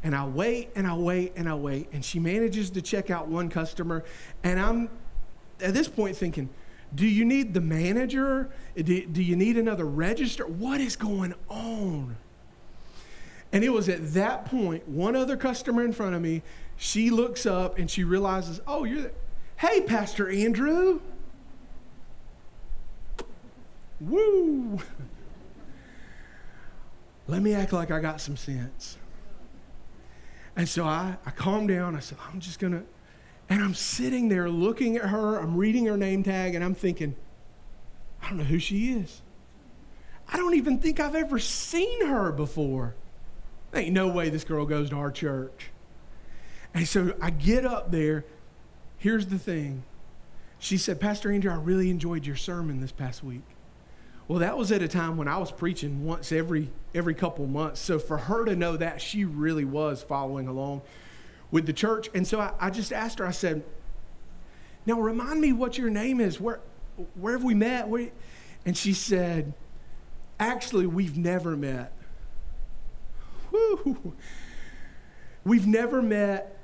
and 0.02 0.14
I 0.14 0.26
wait 0.26 0.70
and 0.74 0.86
I 0.86 0.94
wait 0.94 1.32
and 1.36 1.48
I 1.48 1.54
wait 1.54 1.88
and 1.92 2.04
she 2.04 2.18
manages 2.18 2.70
to 2.70 2.82
check 2.82 3.10
out 3.10 3.28
one 3.28 3.50
customer 3.50 4.02
and 4.42 4.58
I'm 4.58 4.88
at 5.60 5.74
this 5.74 5.88
point 5.88 6.16
thinking, 6.16 6.48
do 6.94 7.06
you 7.06 7.24
need 7.24 7.54
the 7.54 7.60
manager? 7.60 8.50
Do, 8.74 9.06
do 9.06 9.22
you 9.22 9.36
need 9.36 9.56
another 9.56 9.84
register? 9.84 10.46
What 10.46 10.80
is 10.80 10.96
going 10.96 11.34
on? 11.48 12.16
And 13.52 13.64
it 13.64 13.70
was 13.70 13.88
at 13.88 14.14
that 14.14 14.46
point, 14.46 14.88
one 14.88 15.16
other 15.16 15.36
customer 15.36 15.84
in 15.84 15.92
front 15.92 16.14
of 16.14 16.22
me, 16.22 16.42
she 16.76 17.10
looks 17.10 17.46
up 17.46 17.78
and 17.78 17.90
she 17.90 18.04
realizes, 18.04 18.60
oh, 18.66 18.84
you're 18.84 19.10
hey, 19.58 19.82
Pastor 19.82 20.30
Andrew. 20.30 21.00
Woo! 24.00 24.80
Let 27.28 27.42
me 27.42 27.54
act 27.54 27.72
like 27.72 27.90
I 27.90 28.00
got 28.00 28.20
some 28.20 28.36
sense. 28.36 28.96
And 30.56 30.68
so 30.68 30.84
I, 30.84 31.16
I 31.24 31.30
calmed 31.30 31.68
down. 31.68 31.94
I 31.94 32.00
said, 32.00 32.18
I'm 32.32 32.40
just 32.40 32.58
going 32.58 32.72
to, 32.72 32.82
and 33.48 33.62
I'm 33.62 33.74
sitting 33.74 34.28
there 34.28 34.50
looking 34.50 34.96
at 34.96 35.04
her. 35.10 35.36
I'm 35.38 35.56
reading 35.56 35.86
her 35.86 35.96
name 35.96 36.22
tag, 36.22 36.54
and 36.54 36.64
I'm 36.64 36.74
thinking, 36.74 37.14
I 38.22 38.28
don't 38.28 38.38
know 38.38 38.44
who 38.44 38.58
she 38.58 38.92
is. 38.92 39.22
I 40.28 40.36
don't 40.36 40.54
even 40.54 40.78
think 40.78 41.00
I've 41.00 41.14
ever 41.14 41.38
seen 41.38 42.06
her 42.06 42.32
before. 42.32 42.94
There 43.70 43.82
Ain't 43.82 43.92
no 43.92 44.08
way 44.08 44.28
this 44.28 44.44
girl 44.44 44.66
goes 44.66 44.90
to 44.90 44.96
our 44.96 45.10
church. 45.10 45.70
And 46.74 46.86
so 46.86 47.14
I 47.20 47.30
get 47.30 47.64
up 47.64 47.90
there. 47.90 48.24
Here's 48.98 49.26
the 49.26 49.38
thing. 49.38 49.84
She 50.58 50.76
said, 50.76 51.00
Pastor 51.00 51.32
Andrew, 51.32 51.50
I 51.50 51.56
really 51.56 51.90
enjoyed 51.90 52.26
your 52.26 52.36
sermon 52.36 52.80
this 52.80 52.92
past 52.92 53.24
week. 53.24 53.42
Well, 54.30 54.38
that 54.38 54.56
was 54.56 54.70
at 54.70 54.80
a 54.80 54.86
time 54.86 55.16
when 55.16 55.26
I 55.26 55.38
was 55.38 55.50
preaching 55.50 56.04
once 56.04 56.30
every 56.30 56.70
every 56.94 57.14
couple 57.14 57.48
months. 57.48 57.80
So 57.80 57.98
for 57.98 58.16
her 58.16 58.44
to 58.44 58.54
know 58.54 58.76
that, 58.76 59.02
she 59.02 59.24
really 59.24 59.64
was 59.64 60.04
following 60.04 60.46
along 60.46 60.82
with 61.50 61.66
the 61.66 61.72
church. 61.72 62.08
And 62.14 62.24
so 62.24 62.38
I, 62.38 62.52
I 62.60 62.70
just 62.70 62.92
asked 62.92 63.18
her, 63.18 63.26
I 63.26 63.32
said, 63.32 63.64
Now 64.86 65.00
remind 65.00 65.40
me 65.40 65.52
what 65.52 65.76
your 65.76 65.90
name 65.90 66.20
is. 66.20 66.40
Where 66.40 66.60
where 67.16 67.32
have 67.32 67.42
we 67.42 67.54
met? 67.54 67.88
Where? 67.88 68.10
And 68.64 68.76
she 68.76 68.92
said, 68.92 69.52
Actually, 70.38 70.86
we've 70.86 71.18
never 71.18 71.56
met. 71.56 71.92
Woo. 73.50 74.14
We've 75.42 75.66
never 75.66 76.00
met. 76.00 76.56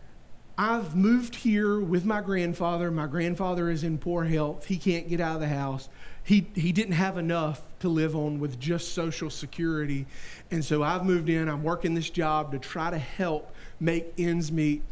I've 0.59 0.97
moved 0.97 1.35
here 1.35 1.79
with 1.79 2.07
my 2.07 2.23
grandfather. 2.23 2.91
My 2.91 3.07
grandfather 3.07 3.69
is 3.69 3.85
in 3.85 3.99
poor 3.99 4.25
health. 4.25 4.67
He 4.67 4.79
can't 4.79 5.07
get 5.07 5.21
out 5.21 5.35
of 5.35 5.41
the 5.41 5.49
house. 5.49 5.91
He, 6.25 6.47
he 6.55 6.73
didn't 6.73 6.95
have 6.95 7.19
enough 7.19 7.61
to 7.81 7.89
live 7.91 8.17
on 8.17 8.41
with 8.41 8.59
just 8.59 8.95
Social 8.95 9.29
Security. 9.29 10.07
And 10.51 10.65
so 10.65 10.83
I've 10.83 11.05
moved 11.05 11.29
in. 11.29 11.49
I'm 11.49 11.63
working 11.63 11.95
this 11.95 12.09
job 12.09 12.53
to 12.53 12.59
try 12.59 12.91
to 12.91 12.99
help 12.99 13.55
make 13.81 14.15
ends 14.17 14.51
meet. 14.51 14.83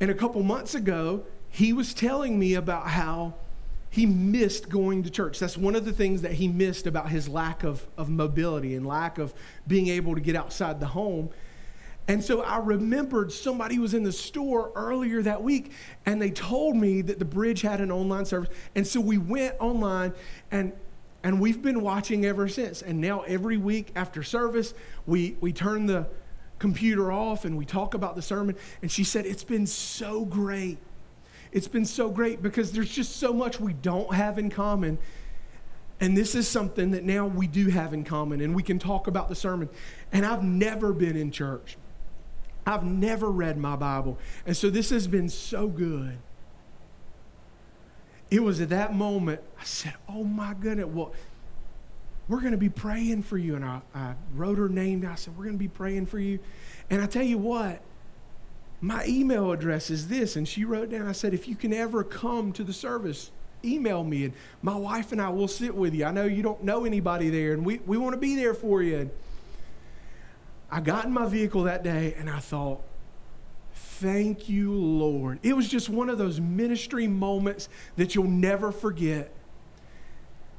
And 0.00 0.10
a 0.10 0.14
couple 0.14 0.42
months 0.42 0.74
ago, 0.74 1.24
he 1.48 1.72
was 1.72 1.94
telling 1.94 2.36
me 2.36 2.54
about 2.54 2.88
how 2.88 3.34
he 3.90 4.06
missed 4.06 4.68
going 4.68 5.04
to 5.04 5.10
church. 5.10 5.38
That's 5.38 5.56
one 5.56 5.76
of 5.76 5.84
the 5.84 5.92
things 5.92 6.22
that 6.22 6.32
he 6.32 6.48
missed 6.48 6.86
about 6.88 7.10
his 7.10 7.28
lack 7.28 7.62
of, 7.62 7.86
of 7.96 8.10
mobility 8.10 8.74
and 8.74 8.84
lack 8.84 9.18
of 9.18 9.32
being 9.68 9.86
able 9.86 10.16
to 10.16 10.20
get 10.20 10.34
outside 10.34 10.80
the 10.80 10.86
home. 10.88 11.30
And 12.08 12.22
so 12.22 12.42
I 12.42 12.58
remembered 12.58 13.32
somebody 13.32 13.78
was 13.78 13.94
in 13.94 14.04
the 14.04 14.12
store 14.12 14.70
earlier 14.76 15.22
that 15.22 15.42
week 15.42 15.72
and 16.04 16.22
they 16.22 16.30
told 16.30 16.76
me 16.76 17.02
that 17.02 17.18
the 17.18 17.24
bridge 17.24 17.62
had 17.62 17.80
an 17.80 17.90
online 17.90 18.24
service. 18.24 18.48
And 18.74 18.86
so 18.86 19.00
we 19.00 19.18
went 19.18 19.54
online 19.58 20.12
and 20.50 20.72
and 21.22 21.40
we've 21.40 21.60
been 21.60 21.80
watching 21.80 22.24
ever 22.24 22.46
since. 22.46 22.82
And 22.82 23.00
now 23.00 23.22
every 23.22 23.56
week 23.56 23.90
after 23.96 24.22
service, 24.22 24.74
we 25.06 25.36
we 25.40 25.52
turn 25.52 25.86
the 25.86 26.06
computer 26.60 27.10
off 27.10 27.44
and 27.44 27.58
we 27.58 27.64
talk 27.64 27.94
about 27.94 28.14
the 28.14 28.22
sermon. 28.22 28.54
And 28.82 28.90
she 28.90 29.02
said, 29.02 29.26
It's 29.26 29.44
been 29.44 29.66
so 29.66 30.24
great 30.24 30.78
it's 31.56 31.68
been 31.68 31.86
so 31.86 32.10
great 32.10 32.42
because 32.42 32.72
there's 32.72 32.90
just 32.90 33.16
so 33.16 33.32
much 33.32 33.60
we 33.60 33.72
don't 33.72 34.12
have 34.14 34.38
in 34.38 34.50
common. 34.50 34.98
And 36.00 36.14
this 36.14 36.34
is 36.34 36.46
something 36.46 36.90
that 36.90 37.04
now 37.04 37.26
we 37.26 37.46
do 37.46 37.68
have 37.68 37.94
in 37.94 38.04
common, 38.04 38.42
and 38.42 38.54
we 38.54 38.62
can 38.62 38.78
talk 38.78 39.06
about 39.06 39.30
the 39.30 39.34
sermon. 39.34 39.70
And 40.12 40.26
I've 40.26 40.42
never 40.44 40.92
been 40.92 41.16
in 41.16 41.30
church, 41.30 41.78
I've 42.66 42.84
never 42.84 43.30
read 43.30 43.56
my 43.56 43.76
Bible. 43.76 44.18
And 44.44 44.56
so 44.56 44.70
this 44.70 44.90
has 44.90 45.06
been 45.06 45.28
so 45.28 45.68
good. 45.68 46.18
It 48.30 48.42
was 48.42 48.60
at 48.60 48.70
that 48.70 48.94
moment 48.94 49.40
I 49.58 49.64
said, 49.64 49.94
Oh 50.08 50.24
my 50.24 50.54
goodness, 50.54 50.86
well, 50.86 51.12
we're 52.28 52.40
going 52.40 52.52
to 52.52 52.58
be 52.58 52.68
praying 52.68 53.22
for 53.22 53.38
you. 53.38 53.54
And 53.54 53.64
I, 53.64 53.80
I 53.94 54.14
wrote 54.34 54.58
her 54.58 54.68
name. 54.68 55.08
I 55.08 55.14
said, 55.14 55.36
We're 55.36 55.44
going 55.44 55.54
to 55.54 55.62
be 55.62 55.68
praying 55.68 56.06
for 56.06 56.18
you. 56.18 56.40
And 56.90 57.00
I 57.00 57.06
tell 57.06 57.22
you 57.22 57.38
what, 57.38 57.80
my 58.80 59.04
email 59.06 59.52
address 59.52 59.90
is 59.90 60.08
this. 60.08 60.36
And 60.36 60.46
she 60.46 60.64
wrote 60.64 60.90
down, 60.90 61.06
I 61.06 61.12
said, 61.12 61.34
if 61.34 61.48
you 61.48 61.56
can 61.56 61.72
ever 61.72 62.04
come 62.04 62.52
to 62.52 62.64
the 62.64 62.72
service, 62.72 63.30
email 63.64 64.04
me. 64.04 64.24
And 64.24 64.34
my 64.62 64.76
wife 64.76 65.12
and 65.12 65.20
I 65.20 65.28
will 65.30 65.48
sit 65.48 65.74
with 65.74 65.94
you. 65.94 66.04
I 66.04 66.10
know 66.10 66.24
you 66.24 66.42
don't 66.42 66.62
know 66.62 66.84
anybody 66.84 67.30
there, 67.30 67.52
and 67.52 67.64
we, 67.64 67.78
we 67.86 67.96
want 67.96 68.14
to 68.14 68.20
be 68.20 68.36
there 68.36 68.54
for 68.54 68.82
you. 68.82 69.10
I 70.70 70.80
got 70.80 71.04
in 71.04 71.12
my 71.12 71.26
vehicle 71.26 71.64
that 71.64 71.82
day 71.82 72.14
and 72.18 72.28
I 72.28 72.40
thought, 72.40 72.82
thank 73.72 74.48
you, 74.48 74.72
Lord. 74.72 75.38
It 75.42 75.54
was 75.54 75.68
just 75.68 75.88
one 75.88 76.08
of 76.10 76.18
those 76.18 76.40
ministry 76.40 77.06
moments 77.06 77.68
that 77.96 78.14
you'll 78.14 78.24
never 78.24 78.72
forget. 78.72 79.32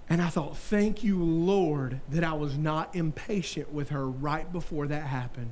And 0.10 0.22
I 0.22 0.30
thought, 0.30 0.58
thank 0.58 1.04
you, 1.04 1.22
Lord, 1.22 2.00
that 2.10 2.24
I 2.24 2.34
was 2.34 2.58
not 2.58 2.96
impatient 2.96 3.74
with 3.74 3.90
her 3.90 4.08
right 4.08 4.52
before 4.52 4.88
that 4.88 5.04
happened. 5.04 5.52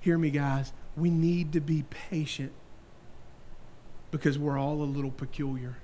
Hear 0.00 0.18
me, 0.18 0.30
guys 0.30 0.72
we 0.98 1.10
need 1.10 1.52
to 1.52 1.60
be 1.60 1.84
patient 2.10 2.52
because 4.10 4.38
we're 4.38 4.58
all 4.58 4.82
a 4.82 4.84
little 4.84 5.10
peculiar. 5.10 5.76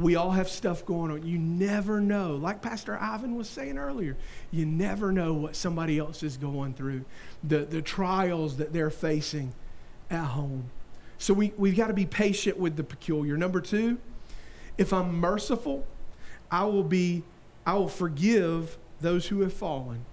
We 0.00 0.16
all 0.16 0.30
have 0.30 0.48
stuff 0.48 0.84
going 0.86 1.10
on. 1.10 1.26
You 1.26 1.38
never 1.38 2.00
know. 2.00 2.36
Like 2.36 2.62
Pastor 2.62 2.98
Ivan 2.98 3.34
was 3.34 3.48
saying 3.48 3.78
earlier, 3.78 4.16
you 4.50 4.66
never 4.66 5.12
know 5.12 5.32
what 5.34 5.56
somebody 5.56 5.98
else 5.98 6.22
is 6.22 6.36
going 6.36 6.74
through, 6.74 7.04
the, 7.44 7.58
the 7.60 7.82
trials 7.82 8.56
that 8.56 8.72
they're 8.72 8.90
facing 8.90 9.52
at 10.10 10.24
home. 10.24 10.70
So 11.18 11.34
we, 11.34 11.52
we've 11.58 11.76
got 11.76 11.88
to 11.88 11.94
be 11.94 12.06
patient 12.06 12.58
with 12.58 12.76
the 12.76 12.84
peculiar. 12.84 13.36
Number 13.36 13.60
two, 13.60 13.98
if 14.78 14.92
I'm 14.92 15.14
merciful, 15.14 15.86
I 16.50 16.64
will 16.64 16.84
be, 16.84 17.22
I 17.66 17.74
will 17.74 17.88
forgive 17.88 18.78
those 19.00 19.26
who 19.28 19.42
have 19.42 19.52
fallen. 19.52 20.06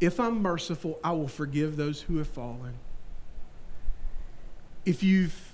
If 0.00 0.18
I'm 0.18 0.42
merciful, 0.42 0.98
I 1.04 1.12
will 1.12 1.28
forgive 1.28 1.76
those 1.76 2.02
who 2.02 2.18
have 2.18 2.28
fallen 2.28 2.74
if 4.86 5.02
you've 5.02 5.52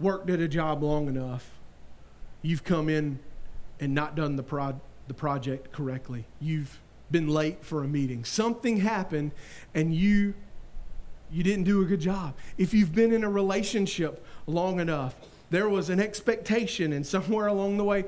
worked 0.00 0.30
at 0.30 0.38
a 0.38 0.48
job 0.48 0.82
long 0.82 1.08
enough, 1.08 1.57
you've 2.42 2.64
come 2.64 2.88
in 2.88 3.18
and 3.80 3.94
not 3.94 4.14
done 4.16 4.36
the, 4.36 4.42
pro- 4.42 4.80
the 5.06 5.14
project 5.14 5.72
correctly. 5.72 6.24
You've 6.40 6.80
been 7.10 7.28
late 7.28 7.64
for 7.64 7.84
a 7.84 7.88
meeting. 7.88 8.24
Something 8.24 8.78
happened 8.78 9.32
and 9.74 9.94
you 9.94 10.34
you 11.30 11.42
didn't 11.42 11.64
do 11.64 11.82
a 11.82 11.84
good 11.84 12.00
job. 12.00 12.34
If 12.56 12.72
you've 12.72 12.94
been 12.94 13.12
in 13.12 13.22
a 13.22 13.28
relationship 13.28 14.24
long 14.46 14.80
enough, 14.80 15.14
there 15.50 15.68
was 15.68 15.90
an 15.90 16.00
expectation 16.00 16.92
and 16.92 17.06
somewhere 17.06 17.46
along 17.46 17.76
the 17.76 17.84
way 17.84 18.04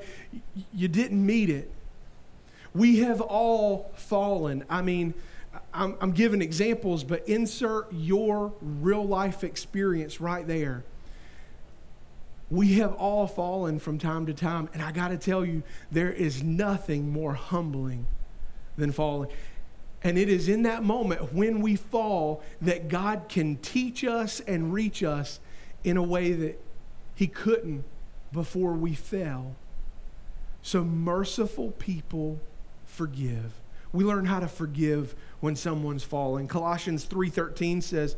you 0.73 0.87
didn't 0.87 1.23
meet 1.23 1.49
it. 1.49 1.71
We 2.73 2.99
have 2.99 3.21
all 3.21 3.91
fallen. 3.95 4.63
I 4.69 4.81
mean, 4.81 5.13
I'm, 5.73 5.97
I'm 5.99 6.11
giving 6.11 6.41
examples, 6.41 7.03
but 7.03 7.27
insert 7.27 7.87
your 7.91 8.53
real 8.61 9.05
life 9.05 9.43
experience 9.43 10.21
right 10.21 10.47
there. 10.47 10.83
We 12.51 12.73
have 12.73 12.93
all 12.95 13.27
fallen 13.27 13.79
from 13.79 13.97
time 13.97 14.25
to 14.25 14.33
time, 14.33 14.69
and 14.73 14.83
I 14.83 14.91
got 14.91 15.07
to 15.07 15.17
tell 15.17 15.45
you, 15.45 15.63
there 15.89 16.11
is 16.11 16.43
nothing 16.43 17.09
more 17.09 17.33
humbling 17.33 18.07
than 18.75 18.91
falling. 18.91 19.29
And 20.03 20.17
it 20.17 20.27
is 20.27 20.49
in 20.49 20.63
that 20.63 20.83
moment 20.83 21.33
when 21.33 21.61
we 21.61 21.77
fall 21.77 22.43
that 22.61 22.89
God 22.89 23.29
can 23.29 23.55
teach 23.55 24.03
us 24.03 24.41
and 24.41 24.73
reach 24.73 25.01
us 25.01 25.39
in 25.85 25.95
a 25.95 26.03
way 26.03 26.33
that 26.33 26.61
He 27.15 27.27
couldn't 27.27 27.85
before 28.33 28.73
we 28.73 28.95
fell. 28.95 29.55
So, 30.61 30.83
merciful 30.83 31.71
people 31.71 32.41
forgive. 32.85 33.53
We 33.93 34.03
learn 34.03 34.25
how 34.25 34.41
to 34.41 34.47
forgive 34.49 35.15
when 35.39 35.55
someone's 35.55 36.03
falling. 36.03 36.49
Colossians 36.49 37.05
3:13 37.05 37.81
says, 37.81 38.17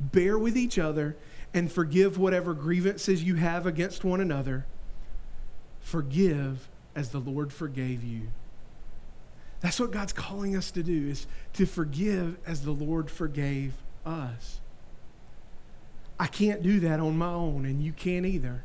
"Bear 0.00 0.36
with 0.38 0.56
each 0.56 0.78
other 0.78 1.16
and 1.52 1.70
forgive 1.70 2.18
whatever 2.18 2.54
grievances 2.54 3.22
you 3.22 3.36
have 3.36 3.66
against 3.66 4.04
one 4.04 4.20
another. 4.20 4.66
Forgive 5.80 6.68
as 6.94 7.10
the 7.10 7.18
Lord 7.18 7.52
forgave 7.52 8.04
you." 8.04 8.28
That's 9.60 9.78
what 9.78 9.90
God's 9.90 10.12
calling 10.12 10.56
us 10.56 10.70
to 10.70 10.82
do 10.82 11.08
is 11.08 11.26
to 11.54 11.66
forgive 11.66 12.38
as 12.46 12.62
the 12.62 12.72
Lord 12.72 13.10
forgave 13.10 13.74
us. 14.06 14.60
I 16.18 16.26
can't 16.26 16.62
do 16.62 16.80
that 16.80 17.00
on 17.00 17.18
my 17.18 17.32
own 17.32 17.64
and 17.64 17.82
you 17.82 17.92
can't 17.92 18.26
either. 18.26 18.62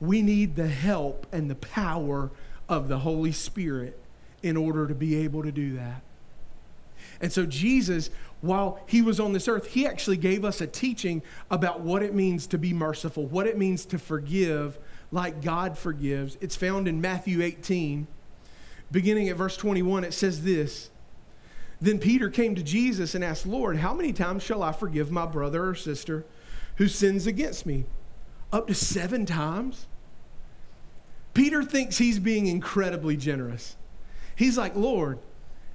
We 0.00 0.22
need 0.22 0.56
the 0.56 0.68
help 0.68 1.26
and 1.32 1.50
the 1.50 1.56
power 1.56 2.30
of 2.68 2.88
the 2.88 3.00
Holy 3.00 3.32
Spirit 3.32 4.00
in 4.42 4.56
order 4.56 4.86
to 4.86 4.94
be 4.94 5.16
able 5.16 5.42
to 5.42 5.50
do 5.50 5.74
that. 5.74 6.02
And 7.20 7.32
so, 7.32 7.46
Jesus, 7.46 8.10
while 8.40 8.80
he 8.86 9.02
was 9.02 9.18
on 9.18 9.32
this 9.32 9.48
earth, 9.48 9.68
he 9.68 9.86
actually 9.86 10.16
gave 10.16 10.44
us 10.44 10.60
a 10.60 10.66
teaching 10.66 11.22
about 11.50 11.80
what 11.80 12.02
it 12.02 12.14
means 12.14 12.46
to 12.48 12.58
be 12.58 12.72
merciful, 12.72 13.26
what 13.26 13.46
it 13.46 13.58
means 13.58 13.84
to 13.86 13.98
forgive 13.98 14.78
like 15.10 15.42
God 15.42 15.76
forgives. 15.76 16.38
It's 16.40 16.56
found 16.56 16.86
in 16.86 17.00
Matthew 17.00 17.42
18. 17.42 18.06
Beginning 18.90 19.28
at 19.28 19.36
verse 19.36 19.56
21, 19.56 20.04
it 20.04 20.14
says 20.14 20.44
this 20.44 20.90
Then 21.80 21.98
Peter 21.98 22.30
came 22.30 22.54
to 22.54 22.62
Jesus 22.62 23.14
and 23.14 23.24
asked, 23.24 23.46
Lord, 23.46 23.78
how 23.78 23.92
many 23.92 24.12
times 24.12 24.42
shall 24.42 24.62
I 24.62 24.72
forgive 24.72 25.10
my 25.10 25.26
brother 25.26 25.68
or 25.68 25.74
sister 25.74 26.24
who 26.76 26.88
sins 26.88 27.26
against 27.26 27.66
me? 27.66 27.84
Up 28.52 28.68
to 28.68 28.74
seven 28.74 29.26
times? 29.26 29.86
Peter 31.34 31.62
thinks 31.62 31.98
he's 31.98 32.18
being 32.18 32.46
incredibly 32.46 33.16
generous. 33.16 33.76
He's 34.34 34.56
like, 34.56 34.74
Lord, 34.74 35.18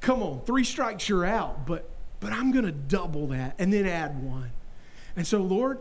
come 0.04 0.22
on, 0.22 0.42
three 0.46 0.64
strikes, 0.64 1.10
you're 1.10 1.26
out. 1.26 1.66
But 1.66 1.90
but 2.20 2.32
I'm 2.32 2.52
going 2.52 2.64
to 2.64 2.72
double 2.72 3.28
that 3.28 3.56
and 3.60 3.74
then 3.74 3.86
add 3.86 4.24
one. 4.24 4.52
And 5.18 5.28
so, 5.28 5.40
Lord, 5.40 5.80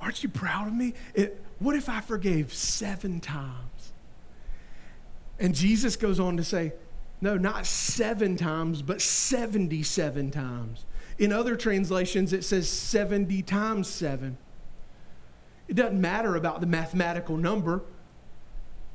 aren't 0.00 0.22
you 0.24 0.28
proud 0.28 0.66
of 0.66 0.74
me? 0.74 0.94
It, 1.14 1.40
what 1.60 1.76
if 1.76 1.88
I 1.88 2.00
forgave 2.00 2.52
seven 2.52 3.20
times? 3.20 3.92
And 5.38 5.54
Jesus 5.54 5.94
goes 5.94 6.18
on 6.18 6.36
to 6.36 6.42
say, 6.42 6.72
no, 7.20 7.36
not 7.36 7.64
seven 7.64 8.36
times, 8.36 8.82
but 8.82 9.00
77 9.00 10.32
times. 10.32 10.84
In 11.16 11.32
other 11.32 11.54
translations, 11.54 12.32
it 12.32 12.42
says 12.42 12.68
70 12.68 13.42
times 13.42 13.86
seven. 13.86 14.38
It 15.68 15.74
doesn't 15.76 16.00
matter 16.00 16.34
about 16.34 16.60
the 16.60 16.66
mathematical 16.66 17.36
number 17.36 17.82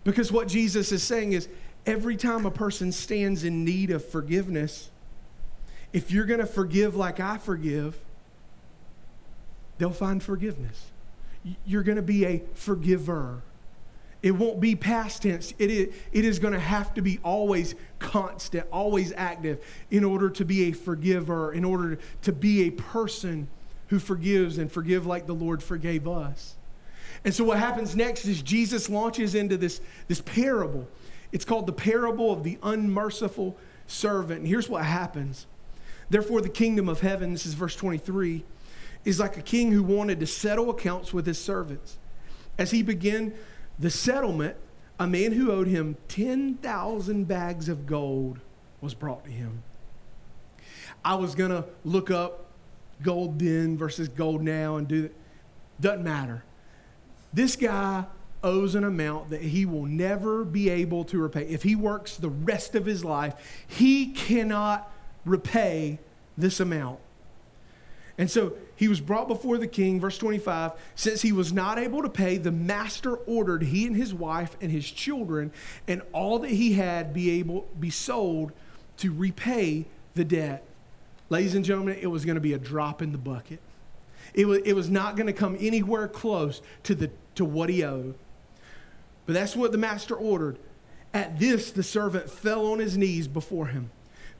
because 0.03 0.33
what 0.33 0.49
Jesus 0.49 0.91
is 0.91 1.01
saying 1.01 1.31
is 1.31 1.47
every 1.85 2.15
time 2.15 2.45
a 2.45 2.51
person 2.51 2.91
stands 2.91 3.43
in 3.43 3.65
need 3.65 3.91
of 3.91 4.05
forgiveness, 4.05 4.89
if 5.93 6.11
you're 6.11 6.25
going 6.25 6.39
to 6.39 6.45
forgive 6.45 6.95
like 6.95 7.19
I 7.19 7.37
forgive, 7.37 7.97
they'll 9.77 9.91
find 9.91 10.21
forgiveness. 10.21 10.87
You're 11.65 11.83
going 11.83 11.95
to 11.95 12.01
be 12.03 12.25
a 12.25 12.43
forgiver. 12.53 13.41
It 14.21 14.31
won't 14.31 14.59
be 14.59 14.75
past 14.75 15.23
tense. 15.23 15.53
It 15.57 15.71
is, 15.71 15.95
it 16.11 16.25
is 16.25 16.37
going 16.37 16.53
to 16.53 16.59
have 16.59 16.93
to 16.93 17.01
be 17.01 17.19
always 17.23 17.73
constant, 17.97 18.67
always 18.71 19.11
active 19.17 19.63
in 19.89 20.03
order 20.03 20.29
to 20.29 20.45
be 20.45 20.69
a 20.69 20.71
forgiver, 20.71 21.51
in 21.51 21.65
order 21.65 21.97
to 22.21 22.31
be 22.31 22.67
a 22.67 22.69
person 22.69 23.47
who 23.87 23.97
forgives 23.97 24.59
and 24.59 24.71
forgive 24.71 25.07
like 25.07 25.25
the 25.25 25.33
Lord 25.33 25.63
forgave 25.63 26.07
us. 26.07 26.55
And 27.25 27.33
so 27.33 27.43
what 27.43 27.57
happens 27.57 27.95
next 27.95 28.25
is 28.25 28.41
Jesus 28.41 28.89
launches 28.89 29.35
into 29.35 29.57
this, 29.57 29.81
this 30.07 30.21
parable. 30.21 30.87
It's 31.31 31.45
called 31.45 31.67
the 31.67 31.73
parable 31.73 32.31
of 32.31 32.43
the 32.43 32.57
unmerciful 32.61 33.57
servant. 33.87 34.39
And 34.39 34.47
here's 34.47 34.69
what 34.69 34.85
happens 34.85 35.47
Therefore, 36.09 36.41
the 36.41 36.49
kingdom 36.49 36.89
of 36.89 36.99
heaven, 36.99 37.31
this 37.31 37.45
is 37.45 37.53
verse 37.53 37.75
23, 37.75 38.43
is 39.05 39.17
like 39.17 39.37
a 39.37 39.41
king 39.41 39.71
who 39.71 39.81
wanted 39.81 40.19
to 40.19 40.27
settle 40.27 40.69
accounts 40.69 41.13
with 41.13 41.25
his 41.25 41.39
servants. 41.39 41.97
As 42.57 42.71
he 42.71 42.83
began 42.83 43.33
the 43.79 43.89
settlement, 43.89 44.57
a 44.99 45.07
man 45.07 45.31
who 45.31 45.51
owed 45.51 45.67
him 45.67 45.95
10,000 46.09 47.27
bags 47.29 47.69
of 47.69 47.85
gold 47.85 48.39
was 48.81 48.93
brought 48.93 49.23
to 49.23 49.31
him. 49.31 49.63
I 51.03 51.15
was 51.15 51.33
going 51.33 51.51
to 51.51 51.65
look 51.85 52.11
up 52.11 52.47
gold 53.01 53.39
then 53.39 53.77
versus 53.77 54.09
gold 54.09 54.41
now 54.43 54.75
and 54.75 54.87
do 54.89 55.03
that. 55.03 55.15
Doesn't 55.79 56.03
matter. 56.03 56.43
This 57.33 57.55
guy 57.55 58.03
owes 58.43 58.75
an 58.75 58.83
amount 58.83 59.29
that 59.29 59.41
he 59.41 59.65
will 59.65 59.85
never 59.85 60.43
be 60.43 60.69
able 60.69 61.03
to 61.05 61.19
repay. 61.19 61.43
If 61.43 61.63
he 61.63 61.75
works 61.75 62.17
the 62.17 62.29
rest 62.29 62.75
of 62.75 62.85
his 62.85 63.05
life, 63.05 63.63
he 63.67 64.07
cannot 64.07 64.91
repay 65.25 65.99
this 66.37 66.59
amount. 66.59 66.99
And 68.17 68.29
so 68.29 68.53
he 68.75 68.87
was 68.87 68.99
brought 68.99 69.27
before 69.27 69.57
the 69.57 69.67
king, 69.67 69.99
verse 69.99 70.17
25. 70.17 70.73
Since 70.95 71.21
he 71.21 71.31
was 71.31 71.53
not 71.53 71.79
able 71.79 72.01
to 72.01 72.09
pay, 72.09 72.37
the 72.37 72.51
master 72.51 73.15
ordered 73.15 73.63
he 73.63 73.87
and 73.87 73.95
his 73.95 74.13
wife 74.13 74.57
and 74.61 74.71
his 74.71 74.89
children 74.89 75.51
and 75.87 76.01
all 76.11 76.39
that 76.39 76.51
he 76.51 76.73
had 76.73 77.13
be 77.13 77.39
able 77.39 77.67
be 77.79 77.89
sold 77.89 78.51
to 78.97 79.11
repay 79.11 79.85
the 80.13 80.25
debt. 80.25 80.63
Ladies 81.29 81.55
and 81.55 81.63
gentlemen, 81.63 81.97
it 82.01 82.07
was 82.07 82.25
going 82.25 82.35
to 82.35 82.41
be 82.41 82.53
a 82.53 82.59
drop 82.59 83.01
in 83.01 83.11
the 83.11 83.17
bucket. 83.17 83.59
It 84.33 84.45
was, 84.45 84.59
it 84.65 84.73
was 84.73 84.89
not 84.89 85.15
going 85.15 85.27
to 85.27 85.33
come 85.33 85.57
anywhere 85.59 86.07
close 86.07 86.61
to, 86.83 86.95
the, 86.95 87.09
to 87.35 87.45
what 87.45 87.69
he 87.69 87.83
owed. 87.83 88.15
But 89.25 89.33
that's 89.33 89.55
what 89.55 89.71
the 89.71 89.77
master 89.77 90.15
ordered. 90.15 90.57
At 91.13 91.39
this, 91.39 91.71
the 91.71 91.83
servant 91.83 92.29
fell 92.29 92.67
on 92.67 92.79
his 92.79 92.97
knees 92.97 93.27
before 93.27 93.67
him. 93.67 93.91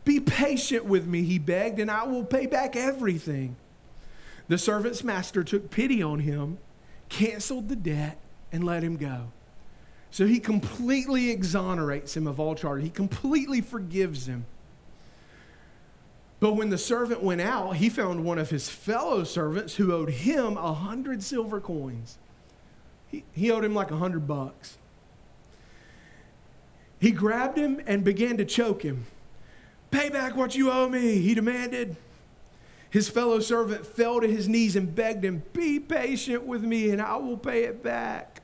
Be 0.03 0.19
patient 0.19 0.85
with 0.85 1.05
me, 1.05 1.23
he 1.23 1.37
begged, 1.37 1.79
and 1.79 1.91
I 1.91 2.05
will 2.05 2.23
pay 2.23 2.47
back 2.47 2.75
everything. 2.75 3.55
The 4.47 4.57
servant's 4.57 5.03
master 5.03 5.43
took 5.43 5.69
pity 5.69 6.01
on 6.01 6.19
him, 6.19 6.57
canceled 7.09 7.69
the 7.69 7.75
debt, 7.75 8.17
and 8.51 8.63
let 8.63 8.83
him 8.83 8.97
go. 8.97 9.31
So 10.09 10.25
he 10.25 10.39
completely 10.39 11.29
exonerates 11.29 12.17
him 12.17 12.27
of 12.27 12.39
all 12.39 12.55
charge. 12.55 12.83
He 12.83 12.89
completely 12.89 13.61
forgives 13.61 14.27
him. 14.27 14.45
But 16.41 16.55
when 16.55 16.69
the 16.69 16.77
servant 16.77 17.21
went 17.21 17.39
out, 17.39 17.75
he 17.75 17.87
found 17.87 18.25
one 18.25 18.39
of 18.39 18.49
his 18.49 18.67
fellow 18.67 19.23
servants 19.23 19.75
who 19.75 19.93
owed 19.93 20.09
him 20.09 20.57
a 20.57 20.73
hundred 20.73 21.21
silver 21.21 21.61
coins. 21.61 22.17
He, 23.11 23.25
he 23.33 23.51
owed 23.51 23.63
him 23.65 23.75
like 23.75 23.91
a 23.91 23.97
hundred 23.97 24.27
bucks. 24.27 24.77
He 26.99 27.11
grabbed 27.11 27.57
him 27.57 27.81
and 27.85 28.03
began 28.03 28.37
to 28.37 28.45
choke 28.45 28.83
him. 28.83 29.05
Pay 29.91 30.09
back 30.09 30.35
what 30.35 30.55
you 30.55 30.71
owe 30.71 30.87
me, 30.87 31.19
he 31.19 31.35
demanded. 31.35 31.97
His 32.89 33.09
fellow 33.09 33.39
servant 33.39 33.85
fell 33.85 34.21
to 34.21 34.27
his 34.27 34.47
knees 34.47 34.75
and 34.75 34.93
begged 34.93 35.23
him, 35.23 35.43
Be 35.53 35.79
patient 35.79 36.43
with 36.43 36.63
me 36.63 36.89
and 36.89 37.01
I 37.01 37.17
will 37.17 37.37
pay 37.37 37.63
it 37.63 37.83
back. 37.83 38.41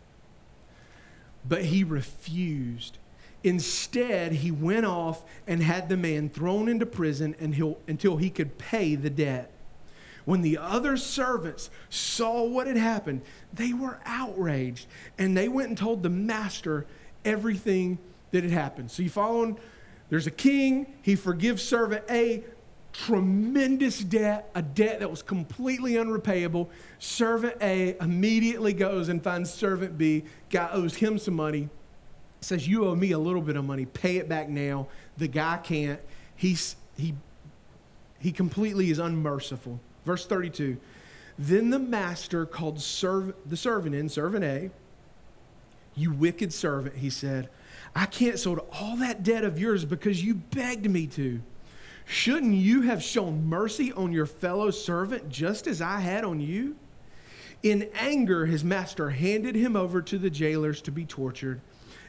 But 1.47 1.65
he 1.65 1.84
refused. 1.84 2.97
Instead, 3.43 4.34
he 4.34 4.51
went 4.51 4.86
off 4.86 5.23
and 5.45 5.62
had 5.62 5.88
the 5.88 5.95
man 5.95 6.30
thrown 6.30 6.67
into 6.67 6.86
prison 6.86 7.36
until 7.88 8.17
he 8.17 8.30
could 8.30 8.58
pay 8.58 8.95
the 8.95 9.10
debt. 9.10 9.51
When 10.28 10.42
the 10.42 10.58
other 10.58 10.98
servants 10.98 11.70
saw 11.90 12.44
what 12.44 12.68
had 12.68 12.76
happened, 12.76 13.22
they 13.54 13.72
were 13.72 13.98
outraged 14.04 14.86
and 15.18 15.38
they 15.38 15.48
went 15.48 15.70
and 15.70 15.78
told 15.78 16.04
the 16.04 16.10
master 16.10 16.86
everything 17.24 17.98
that 18.32 18.44
had 18.44 18.52
happened. 18.52 18.92
So 18.92 19.04
you 19.04 19.10
following? 19.10 19.58
There's 20.10 20.28
a 20.28 20.32
king, 20.32 20.94
he 21.02 21.16
forgives 21.16 21.63
servant 21.63 22.04
A 22.10 22.44
tremendous 22.92 24.00
debt, 24.00 24.52
a 24.54 24.62
debt 24.62 25.00
that 25.00 25.10
was 25.10 25.24
completely 25.24 25.94
unrepayable. 25.94 26.70
Servant 27.00 27.56
A 27.62 27.96
immediately 28.02 28.74
goes 28.74 29.08
and 29.08 29.24
finds 29.24 29.50
servant 29.50 29.98
B, 29.98 30.26
guy 30.50 30.68
owes 30.74 30.96
him 30.96 31.18
some 31.18 31.36
money, 31.36 31.70
says, 32.42 32.68
You 32.68 32.86
owe 32.86 32.96
me 32.96 33.13
a 33.13 33.20
little 33.20 33.42
bit 33.42 33.56
of 33.56 33.63
money, 33.63 33.86
pay 33.86 34.18
it 34.18 34.28
back 34.28 34.50
now. 34.50 34.90
The 35.16 35.30
guy 35.30 35.56
can't. 35.63 36.02
He's, 36.36 36.76
he, 36.98 37.13
he 38.20 38.34
completely 38.34 38.92
is 38.92 39.00
unmerciful. 39.00 39.80
Verse 40.08 40.26
32 40.26 40.78
Then 41.38 41.70
the 41.70 41.80
master 41.80 42.46
called 42.46 42.80
serv- 42.80 43.36
the 43.46 43.58
servant 43.58 43.93
in, 43.93 44.08
servant 44.08 44.46
A, 44.46 44.72
You 45.96 46.13
wicked 46.13 46.54
servant, 46.54 46.96
he 46.96 47.10
said. 47.10 47.50
I 47.93 48.06
canceled 48.06 48.65
all 48.72 48.96
that 48.98 49.24
debt 49.24 49.43
of 49.43 49.60
yours 49.60 49.84
because 49.84 50.24
you 50.24 50.36
begged 50.36 50.89
me 50.89 51.08
to. 51.08 51.41
Shouldn't 52.06 52.54
you 52.54 52.84
have 52.84 53.04
shown 53.04 53.46
mercy 53.46 53.91
on 53.91 54.13
your 54.13 54.26
fellow 54.26 54.72
servant 54.72 55.28
just 55.28 55.67
as 55.67 55.82
I 55.82 56.00
had 56.00 56.24
on 56.24 56.39
you? 56.39 56.78
In 57.62 57.89
anger, 57.93 58.46
his 58.46 58.63
master 58.63 59.10
handed 59.10 59.56
him 59.56 59.76
over 59.76 60.02
to 60.04 60.17
the 60.17 60.30
jailers 60.30 60.82
to 60.84 60.91
be 60.91 61.06
tortured 61.06 61.60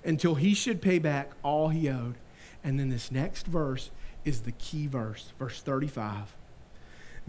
until 0.04 0.36
he 0.36 0.54
should 0.54 0.80
pay 0.80 1.00
back 1.00 1.32
all 1.42 1.70
he 1.70 1.88
owed. 1.88 2.14
And 2.62 2.78
then 2.78 2.90
this 2.90 3.10
next 3.10 3.48
verse 3.48 3.90
is 4.24 4.42
the 4.42 4.52
key 4.52 4.86
verse, 4.86 5.32
verse 5.36 5.60
35. 5.62 6.37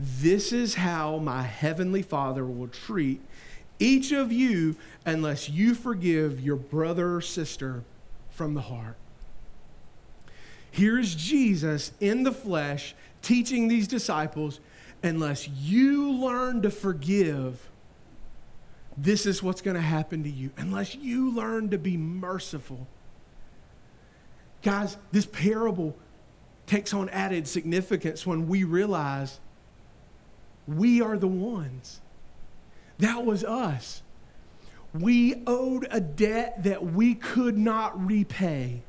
This 0.01 0.53
is 0.53 0.75
how 0.75 1.17
my 1.17 1.41
heavenly 1.41 2.01
Father 2.01 2.45
will 2.45 2.69
treat 2.69 3.19
each 3.79 4.13
of 4.13 4.31
you 4.31 4.77
unless 5.05 5.49
you 5.49 5.75
forgive 5.75 6.39
your 6.39 6.55
brother 6.55 7.15
or 7.15 7.21
sister 7.21 7.83
from 8.29 8.53
the 8.53 8.61
heart. 8.61 8.95
Here's 10.71 11.15
Jesus 11.15 11.91
in 11.99 12.23
the 12.23 12.31
flesh 12.31 12.95
teaching 13.21 13.67
these 13.67 13.89
disciples 13.89 14.61
unless 15.03 15.49
you 15.49 16.13
learn 16.13 16.61
to 16.61 16.69
forgive, 16.69 17.69
this 18.97 19.25
is 19.25 19.43
what's 19.43 19.61
going 19.61 19.75
to 19.75 19.81
happen 19.81 20.23
to 20.23 20.29
you. 20.29 20.49
Unless 20.55 20.95
you 20.95 21.29
learn 21.31 21.71
to 21.71 21.77
be 21.77 21.97
merciful. 21.97 22.87
Guys, 24.61 24.95
this 25.11 25.25
parable 25.25 25.97
takes 26.67 26.93
on 26.93 27.09
added 27.09 27.49
significance 27.49 28.25
when 28.25 28.47
we 28.47 28.63
realize 28.63 29.39
we 30.75 31.01
are 31.01 31.17
the 31.17 31.27
ones. 31.27 32.01
That 32.99 33.25
was 33.25 33.43
us. 33.43 34.01
We 34.93 35.43
owed 35.45 35.87
a 35.91 36.01
debt 36.01 36.63
that 36.63 36.83
we 36.83 37.15
could 37.15 37.57
not 37.57 38.05
repay. 38.05 38.81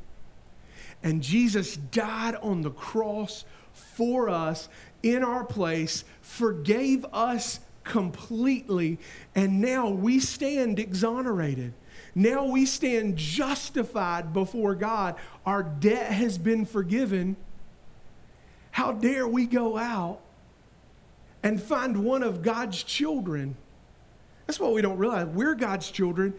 And 1.03 1.23
Jesus 1.23 1.77
died 1.77 2.37
on 2.37 2.63
the 2.63 2.71
cross 2.71 3.45
for 3.73 4.29
us 4.29 4.69
in 5.03 5.23
our 5.23 5.45
place, 5.45 6.05
forgave 6.21 7.07
us 7.13 7.61
completely, 7.85 8.99
and 9.35 9.61
now 9.61 9.89
we 9.89 10.21
stand 10.21 10.79
exonerated. 10.79 11.73
Now 12.15 12.45
we 12.45 12.67
stand 12.67 13.17
justified 13.17 14.33
before 14.33 14.75
God. 14.75 15.17
Our 15.47 15.63
debt 15.63 16.13
has 16.13 16.37
been 16.39 16.67
forgiven. 16.67 17.37
How 18.73 18.93
dare 18.93 19.27
we 19.27 19.47
go 19.47 19.79
out 19.79 20.21
and 21.43 21.63
find 21.63 22.05
one 22.05 22.23
of 22.23 22.43
God's 22.43 22.83
children? 22.83 23.57
That's 24.47 24.61
what 24.61 24.73
we 24.73 24.83
don't 24.83 24.99
realize. 24.99 25.27
We're 25.27 25.55
God's 25.55 25.91
children, 25.91 26.35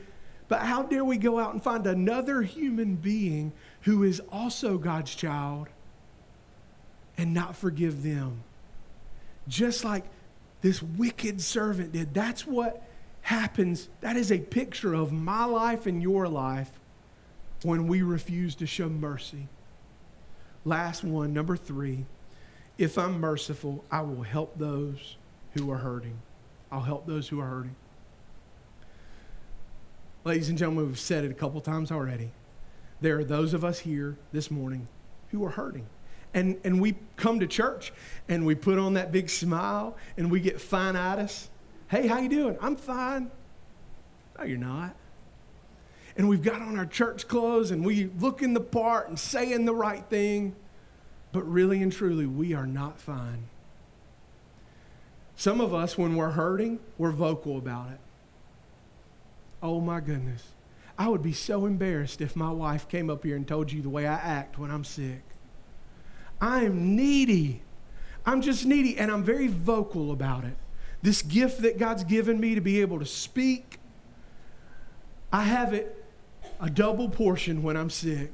but 0.47 0.61
how 0.61 0.83
dare 0.83 1.05
we 1.05 1.17
go 1.17 1.39
out 1.39 1.53
and 1.53 1.63
find 1.63 1.87
another 1.87 2.41
human 2.41 2.95
being 2.95 3.53
who 3.81 4.03
is 4.03 4.21
also 4.31 4.77
God's 4.77 5.15
child 5.15 5.69
and 7.17 7.33
not 7.33 7.55
forgive 7.55 8.03
them? 8.03 8.43
just 9.47 9.83
like 9.83 10.05
this 10.61 10.81
wicked 10.81 11.41
servant 11.41 11.91
did. 11.91 12.13
That's 12.13 12.45
what 12.45 12.81
happens. 13.21 13.89
That 14.01 14.15
is 14.15 14.31
a 14.31 14.39
picture 14.39 14.93
of 14.93 15.11
my 15.11 15.45
life 15.45 15.85
and 15.85 16.01
your 16.01 16.27
life 16.27 16.79
when 17.63 17.87
we 17.87 18.01
refuse 18.01 18.55
to 18.55 18.65
show 18.65 18.89
mercy. 18.89 19.47
Last 20.65 21.03
one, 21.03 21.33
number 21.33 21.57
three. 21.57 22.05
If 22.81 22.97
I'm 22.97 23.19
merciful, 23.19 23.85
I 23.91 24.01
will 24.01 24.23
help 24.23 24.57
those 24.57 25.17
who 25.53 25.69
are 25.69 25.77
hurting. 25.77 26.17
I'll 26.71 26.81
help 26.81 27.05
those 27.05 27.27
who 27.27 27.39
are 27.39 27.45
hurting. 27.45 27.75
Ladies 30.23 30.49
and 30.49 30.57
gentlemen, 30.57 30.87
we've 30.87 30.97
said 30.97 31.23
it 31.23 31.29
a 31.29 31.35
couple 31.35 31.61
times 31.61 31.91
already. 31.91 32.31
There 32.99 33.19
are 33.19 33.23
those 33.23 33.53
of 33.53 33.63
us 33.63 33.77
here 33.77 34.17
this 34.31 34.49
morning 34.49 34.87
who 35.29 35.45
are 35.45 35.51
hurting. 35.51 35.85
And, 36.33 36.59
and 36.63 36.81
we 36.81 36.95
come 37.17 37.39
to 37.41 37.45
church 37.45 37.93
and 38.27 38.47
we 38.47 38.55
put 38.55 38.79
on 38.79 38.95
that 38.95 39.11
big 39.11 39.29
smile 39.29 39.95
and 40.17 40.31
we 40.31 40.39
get 40.39 40.59
fine 40.59 40.95
at 40.95 41.19
us. 41.19 41.51
Hey, 41.87 42.07
how 42.07 42.17
you 42.17 42.29
doing? 42.29 42.57
I'm 42.59 42.75
fine. 42.75 43.29
No, 44.39 44.43
you're 44.43 44.57
not. 44.57 44.95
And 46.17 46.27
we've 46.27 46.41
got 46.41 46.63
on 46.63 46.79
our 46.79 46.87
church 46.87 47.27
clothes 47.27 47.69
and 47.69 47.85
we 47.85 48.09
look 48.19 48.41
in 48.41 48.55
the 48.55 48.59
part 48.59 49.07
and 49.07 49.19
saying 49.19 49.65
the 49.65 49.75
right 49.75 50.03
thing. 50.09 50.55
But 51.31 51.43
really 51.43 51.81
and 51.81 51.91
truly, 51.91 52.25
we 52.25 52.53
are 52.53 52.67
not 52.67 52.99
fine. 52.99 53.47
Some 55.35 55.61
of 55.61 55.73
us, 55.73 55.97
when 55.97 56.15
we're 56.15 56.31
hurting, 56.31 56.79
we're 56.97 57.11
vocal 57.11 57.57
about 57.57 57.91
it. 57.91 57.99
Oh 59.63 59.79
my 59.79 59.99
goodness. 59.99 60.49
I 60.97 61.07
would 61.07 61.23
be 61.23 61.33
so 61.33 61.65
embarrassed 61.65 62.21
if 62.21 62.35
my 62.35 62.51
wife 62.51 62.87
came 62.87 63.09
up 63.09 63.23
here 63.23 63.35
and 63.35 63.47
told 63.47 63.71
you 63.71 63.81
the 63.81 63.89
way 63.89 64.05
I 64.05 64.13
act 64.13 64.59
when 64.59 64.69
I'm 64.69 64.83
sick. 64.83 65.21
I 66.39 66.65
am 66.65 66.95
needy. 66.95 67.61
I'm 68.25 68.41
just 68.41 68.65
needy, 68.65 68.97
and 68.97 69.09
I'm 69.09 69.23
very 69.23 69.47
vocal 69.47 70.11
about 70.11 70.43
it. 70.43 70.57
This 71.01 71.21
gift 71.21 71.61
that 71.63 71.79
God's 71.79 72.03
given 72.03 72.39
me 72.39 72.53
to 72.53 72.61
be 72.61 72.81
able 72.81 72.99
to 72.99 73.05
speak, 73.05 73.79
I 75.33 75.43
have 75.43 75.73
it 75.73 76.03
a 76.59 76.69
double 76.69 77.09
portion 77.09 77.63
when 77.63 77.75
I'm 77.75 77.89
sick. 77.89 78.31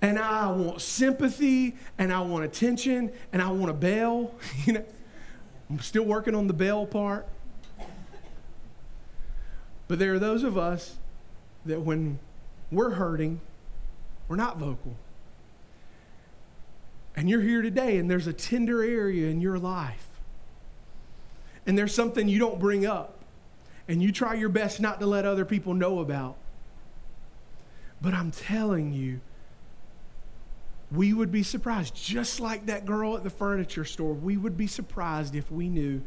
And 0.00 0.18
I 0.18 0.50
want 0.52 0.80
sympathy, 0.80 1.74
and 1.98 2.12
I 2.12 2.20
want 2.20 2.44
attention, 2.44 3.10
and 3.32 3.42
I 3.42 3.50
want 3.50 3.70
a 3.70 3.74
bell. 3.74 4.34
You 4.66 4.74
know, 4.74 4.84
I'm 5.70 5.80
still 5.80 6.04
working 6.04 6.34
on 6.34 6.46
the 6.46 6.54
bell 6.54 6.86
part. 6.86 7.26
But 9.88 9.98
there 9.98 10.14
are 10.14 10.18
those 10.18 10.44
of 10.44 10.56
us 10.56 10.96
that 11.66 11.80
when 11.80 12.18
we're 12.70 12.90
hurting, 12.90 13.40
we're 14.28 14.36
not 14.36 14.58
vocal. 14.58 14.94
And 17.16 17.28
you're 17.28 17.40
here 17.40 17.62
today, 17.62 17.98
and 17.98 18.10
there's 18.10 18.26
a 18.26 18.32
tender 18.32 18.82
area 18.82 19.28
in 19.28 19.40
your 19.40 19.58
life. 19.58 20.06
And 21.66 21.76
there's 21.76 21.94
something 21.94 22.28
you 22.28 22.38
don't 22.38 22.60
bring 22.60 22.86
up, 22.86 23.18
and 23.88 24.02
you 24.02 24.12
try 24.12 24.34
your 24.34 24.48
best 24.48 24.80
not 24.80 25.00
to 25.00 25.06
let 25.06 25.24
other 25.24 25.44
people 25.44 25.74
know 25.74 25.98
about. 25.98 26.36
But 28.00 28.14
I'm 28.14 28.30
telling 28.30 28.92
you, 28.92 29.20
we 30.90 31.12
would 31.12 31.30
be 31.30 31.42
surprised, 31.42 31.94
just 31.94 32.40
like 32.40 32.66
that 32.66 32.86
girl 32.86 33.16
at 33.16 33.24
the 33.24 33.30
furniture 33.30 33.84
store, 33.84 34.14
we 34.14 34.36
would 34.36 34.56
be 34.56 34.66
surprised 34.66 35.34
if 35.34 35.50
we 35.50 35.68
knew 35.68 36.02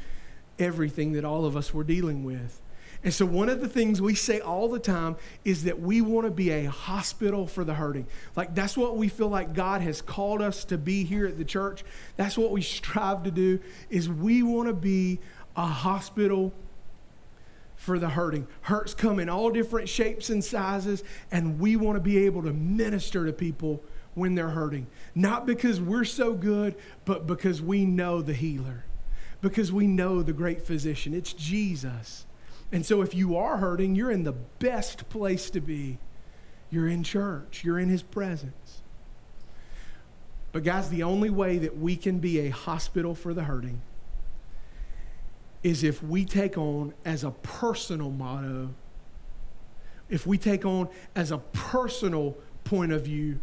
everything 0.57 1.13
that 1.13 1.25
all 1.25 1.45
of 1.45 1.55
us 1.55 1.73
were 1.73 1.83
dealing 1.83 2.23
with. 2.23 2.61
And 3.03 3.13
so, 3.13 3.25
one 3.25 3.49
of 3.49 3.61
the 3.61 3.67
things 3.67 3.99
we 3.99 4.13
say 4.13 4.39
all 4.39 4.69
the 4.69 4.79
time 4.79 5.15
is 5.43 5.63
that 5.63 5.79
we 5.79 6.01
want 6.01 6.27
to 6.27 6.31
be 6.31 6.51
a 6.51 6.65
hospital 6.65 7.47
for 7.47 7.63
the 7.63 7.73
hurting. 7.73 8.05
Like, 8.35 8.53
that's 8.53 8.77
what 8.77 8.95
we 8.95 9.07
feel 9.07 9.29
like 9.29 9.53
God 9.53 9.81
has 9.81 10.01
called 10.01 10.41
us 10.41 10.65
to 10.65 10.77
be 10.77 11.03
here 11.03 11.25
at 11.25 11.37
the 11.37 11.45
church. 11.45 11.83
That's 12.15 12.37
what 12.37 12.51
we 12.51 12.61
strive 12.61 13.23
to 13.23 13.31
do, 13.31 13.59
is 13.89 14.07
we 14.07 14.43
want 14.43 14.67
to 14.67 14.73
be 14.73 15.19
a 15.55 15.65
hospital 15.65 16.53
for 17.75 17.97
the 17.97 18.09
hurting. 18.09 18.45
Hurts 18.61 18.93
come 18.93 19.19
in 19.19 19.29
all 19.29 19.49
different 19.49 19.89
shapes 19.89 20.29
and 20.29 20.43
sizes, 20.43 21.03
and 21.31 21.59
we 21.59 21.75
want 21.75 21.95
to 21.95 22.01
be 22.01 22.25
able 22.25 22.43
to 22.43 22.53
minister 22.53 23.25
to 23.25 23.33
people 23.33 23.83
when 24.13 24.35
they're 24.35 24.49
hurting. 24.49 24.87
Not 25.15 25.45
because 25.45 25.79
we're 25.79 26.05
so 26.05 26.33
good, 26.33 26.75
but 27.05 27.27
because 27.27 27.61
we 27.61 27.85
know 27.85 28.21
the 28.21 28.33
healer, 28.33 28.85
because 29.41 29.71
we 29.71 29.87
know 29.87 30.21
the 30.21 30.33
great 30.33 30.61
physician. 30.61 31.13
It's 31.13 31.33
Jesus. 31.33 32.25
And 32.71 32.85
so 32.85 33.01
if 33.01 33.13
you 33.13 33.35
are 33.37 33.57
hurting, 33.57 33.95
you're 33.95 34.11
in 34.11 34.23
the 34.23 34.31
best 34.31 35.09
place 35.09 35.49
to 35.51 35.61
be. 35.61 35.97
You're 36.69 36.87
in 36.87 37.03
church, 37.03 37.63
you're 37.65 37.79
in 37.79 37.89
his 37.89 38.01
presence. 38.01 38.81
But, 40.53 40.63
guys, 40.63 40.89
the 40.89 41.03
only 41.03 41.29
way 41.29 41.57
that 41.59 41.77
we 41.77 41.95
can 41.95 42.19
be 42.19 42.39
a 42.39 42.49
hospital 42.49 43.15
for 43.15 43.33
the 43.33 43.43
hurting 43.43 43.81
is 45.63 45.83
if 45.83 46.01
we 46.03 46.25
take 46.25 46.57
on 46.57 46.93
as 47.05 47.23
a 47.23 47.31
personal 47.31 48.09
motto, 48.09 48.73
if 50.09 50.25
we 50.27 50.37
take 50.37 50.65
on 50.65 50.89
as 51.15 51.31
a 51.31 51.37
personal 51.37 52.37
point 52.63 52.91
of 52.91 53.03
view 53.05 53.39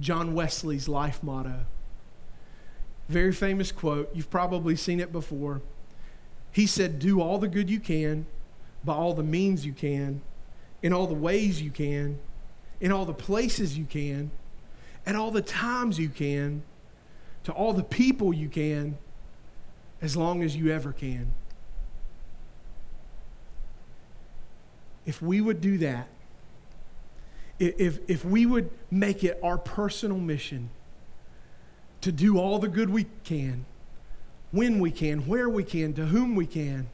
John 0.00 0.34
Wesley's 0.34 0.88
life 0.88 1.22
motto. 1.22 1.66
Very 3.08 3.32
famous 3.32 3.72
quote. 3.72 4.10
You've 4.14 4.30
probably 4.30 4.76
seen 4.76 5.00
it 5.00 5.12
before. 5.12 5.62
He 6.52 6.66
said, 6.66 6.98
Do 6.98 7.20
all 7.20 7.38
the 7.38 7.48
good 7.48 7.70
you 7.70 7.80
can 7.80 8.26
by 8.84 8.94
all 8.94 9.14
the 9.14 9.22
means 9.22 9.66
you 9.66 9.72
can, 9.72 10.20
in 10.82 10.92
all 10.92 11.06
the 11.06 11.14
ways 11.14 11.60
you 11.60 11.70
can, 11.70 12.18
in 12.80 12.92
all 12.92 13.04
the 13.04 13.14
places 13.14 13.76
you 13.76 13.84
can, 13.84 14.30
at 15.06 15.16
all 15.16 15.30
the 15.30 15.42
times 15.42 15.98
you 15.98 16.08
can, 16.08 16.62
to 17.44 17.52
all 17.52 17.72
the 17.72 17.82
people 17.82 18.32
you 18.32 18.48
can, 18.48 18.98
as 20.00 20.16
long 20.16 20.42
as 20.42 20.54
you 20.54 20.70
ever 20.70 20.92
can. 20.92 21.34
If 25.06 25.22
we 25.22 25.40
would 25.40 25.60
do 25.60 25.78
that, 25.78 26.08
if, 27.58 27.98
if 28.08 28.24
we 28.24 28.46
would 28.46 28.70
make 28.90 29.24
it 29.24 29.38
our 29.42 29.58
personal 29.58 30.18
mission 30.18 30.70
to 32.00 32.12
do 32.12 32.38
all 32.38 32.58
the 32.58 32.68
good 32.68 32.90
we 32.90 33.06
can, 33.24 33.66
when 34.52 34.78
we 34.78 34.90
can, 34.90 35.26
where 35.26 35.48
we 35.48 35.64
can, 35.64 35.92
to 35.94 36.06
whom 36.06 36.34
we 36.36 36.46
can, 36.46 36.88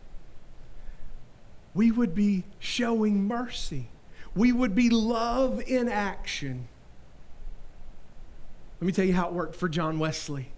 we 1.75 1.91
would 1.91 2.15
be 2.15 2.45
showing 2.59 3.27
mercy. 3.27 3.89
We 4.35 4.53
would 4.53 4.75
be 4.75 4.91
love 4.91 5.61
in 5.67 5.89
action. 5.89 6.69
Let 8.81 8.87
me 8.87 8.93
tell 8.93 9.05
you 9.05 9.15
how 9.15 9.29
it 9.29 9.33
worked 9.33 9.57
for 9.57 9.69
John 9.69 9.99
Wesley. 9.99 10.49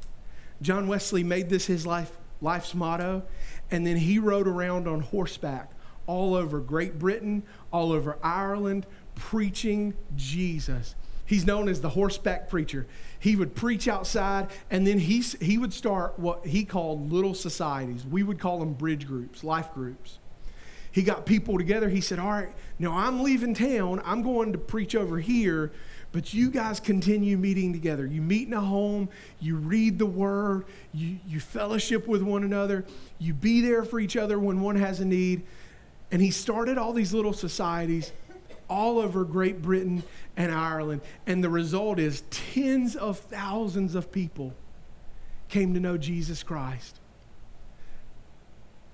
John 0.62 0.88
Wesley 0.88 1.22
made 1.22 1.48
this 1.48 1.66
his 1.66 1.86
life, 1.86 2.16
life's 2.40 2.74
motto, 2.74 3.22
and 3.70 3.86
then 3.86 3.96
he 3.96 4.18
rode 4.18 4.48
around 4.48 4.88
on 4.88 5.00
horseback 5.00 5.70
all 6.06 6.34
over 6.34 6.60
Great 6.60 6.98
Britain, 6.98 7.42
all 7.72 7.92
over 7.92 8.16
Ireland, 8.22 8.86
preaching 9.16 9.94
Jesus. 10.14 10.94
He's 11.26 11.44
known 11.44 11.68
as 11.68 11.80
the 11.80 11.88
horseback 11.88 12.48
preacher. 12.48 12.86
He 13.18 13.34
would 13.34 13.56
preach 13.56 13.88
outside, 13.88 14.48
and 14.70 14.86
then 14.86 15.00
he, 15.00 15.20
he 15.20 15.58
would 15.58 15.72
start 15.72 16.18
what 16.18 16.46
he 16.46 16.64
called 16.64 17.10
little 17.12 17.34
societies. 17.34 18.06
We 18.06 18.22
would 18.22 18.38
call 18.38 18.60
them 18.60 18.74
bridge 18.74 19.06
groups, 19.06 19.42
life 19.42 19.74
groups. 19.74 20.18
He 20.92 21.02
got 21.02 21.26
people 21.26 21.58
together. 21.58 21.88
He 21.88 22.00
said, 22.00 22.18
All 22.20 22.30
right, 22.30 22.52
now 22.78 22.96
I'm 22.96 23.22
leaving 23.22 23.52
town. 23.52 24.00
I'm 24.04 24.22
going 24.22 24.52
to 24.52 24.58
preach 24.58 24.94
over 24.94 25.18
here, 25.18 25.72
but 26.12 26.32
you 26.32 26.50
guys 26.50 26.78
continue 26.78 27.36
meeting 27.36 27.72
together. 27.72 28.06
You 28.06 28.22
meet 28.22 28.46
in 28.46 28.54
a 28.54 28.60
home, 28.60 29.08
you 29.40 29.56
read 29.56 29.98
the 29.98 30.06
word, 30.06 30.64
you, 30.94 31.18
you 31.26 31.40
fellowship 31.40 32.06
with 32.06 32.22
one 32.22 32.44
another, 32.44 32.84
you 33.18 33.34
be 33.34 33.60
there 33.60 33.84
for 33.84 33.98
each 33.98 34.16
other 34.16 34.38
when 34.38 34.60
one 34.60 34.76
has 34.76 35.00
a 35.00 35.04
need. 35.04 35.42
And 36.12 36.22
he 36.22 36.30
started 36.30 36.78
all 36.78 36.92
these 36.92 37.12
little 37.12 37.32
societies 37.32 38.12
all 38.68 38.98
over 38.98 39.24
Great 39.24 39.62
Britain 39.62 40.02
and 40.36 40.52
Ireland. 40.52 41.02
And 41.26 41.42
the 41.42 41.50
result 41.50 41.98
is 41.98 42.22
tens 42.30 42.96
of 42.96 43.18
thousands 43.18 43.94
of 43.94 44.12
people 44.12 44.54
came 45.48 45.74
to 45.74 45.80
know 45.80 45.96
Jesus 45.96 46.42
Christ. 46.42 46.98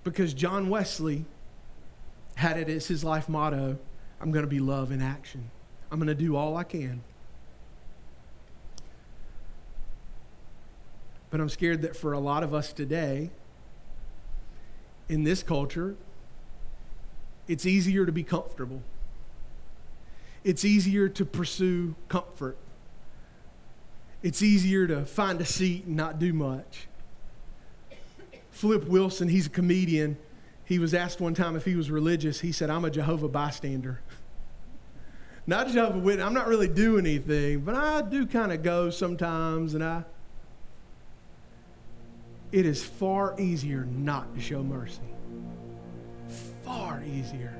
Because 0.04 0.34
John 0.34 0.68
Wesley 0.68 1.24
had 2.34 2.58
it 2.58 2.68
as 2.68 2.88
his 2.88 3.04
life 3.04 3.28
motto 3.28 3.78
I'm 4.22 4.30
going 4.30 4.44
to 4.44 4.48
be 4.48 4.60
love 4.60 4.92
in 4.92 5.02
action. 5.02 5.50
I'm 5.90 5.98
going 5.98 6.06
to 6.06 6.14
do 6.14 6.36
all 6.36 6.56
I 6.56 6.62
can. 6.62 7.02
But 11.28 11.40
I'm 11.40 11.48
scared 11.48 11.82
that 11.82 11.96
for 11.96 12.12
a 12.12 12.20
lot 12.20 12.44
of 12.44 12.54
us 12.54 12.72
today, 12.72 13.30
in 15.08 15.24
this 15.24 15.42
culture, 15.42 15.96
it's 17.48 17.66
easier 17.66 18.06
to 18.06 18.12
be 18.12 18.22
comfortable 18.22 18.82
it's 20.44 20.64
easier 20.64 21.08
to 21.08 21.24
pursue 21.24 21.94
comfort. 22.08 22.56
It's 24.22 24.42
easier 24.42 24.86
to 24.86 25.04
find 25.04 25.40
a 25.40 25.44
seat 25.44 25.84
and 25.86 25.96
not 25.96 26.18
do 26.18 26.32
much. 26.32 26.86
Flip 28.50 28.84
Wilson, 28.84 29.28
he's 29.28 29.46
a 29.46 29.50
comedian. 29.50 30.16
He 30.64 30.78
was 30.78 30.94
asked 30.94 31.20
one 31.20 31.34
time 31.34 31.56
if 31.56 31.64
he 31.64 31.74
was 31.74 31.90
religious. 31.90 32.40
He 32.40 32.52
said, 32.52 32.70
I'm 32.70 32.84
a 32.84 32.90
Jehovah 32.90 33.28
bystander. 33.28 34.00
Not 35.46 35.68
Jehovah 35.68 35.98
Witness. 35.98 36.24
I'm 36.24 36.34
not 36.34 36.46
really 36.46 36.68
doing 36.68 37.04
anything, 37.04 37.62
but 37.62 37.74
I 37.74 38.02
do 38.02 38.26
kind 38.26 38.52
of 38.52 38.62
go 38.62 38.90
sometimes 38.90 39.74
and 39.74 39.82
I. 39.82 40.04
it 42.52 42.64
is 42.64 42.84
far 42.84 43.34
easier 43.40 43.84
not 43.86 44.32
to 44.36 44.40
show 44.40 44.62
mercy. 44.62 45.00
Far 46.64 47.02
easier. 47.02 47.52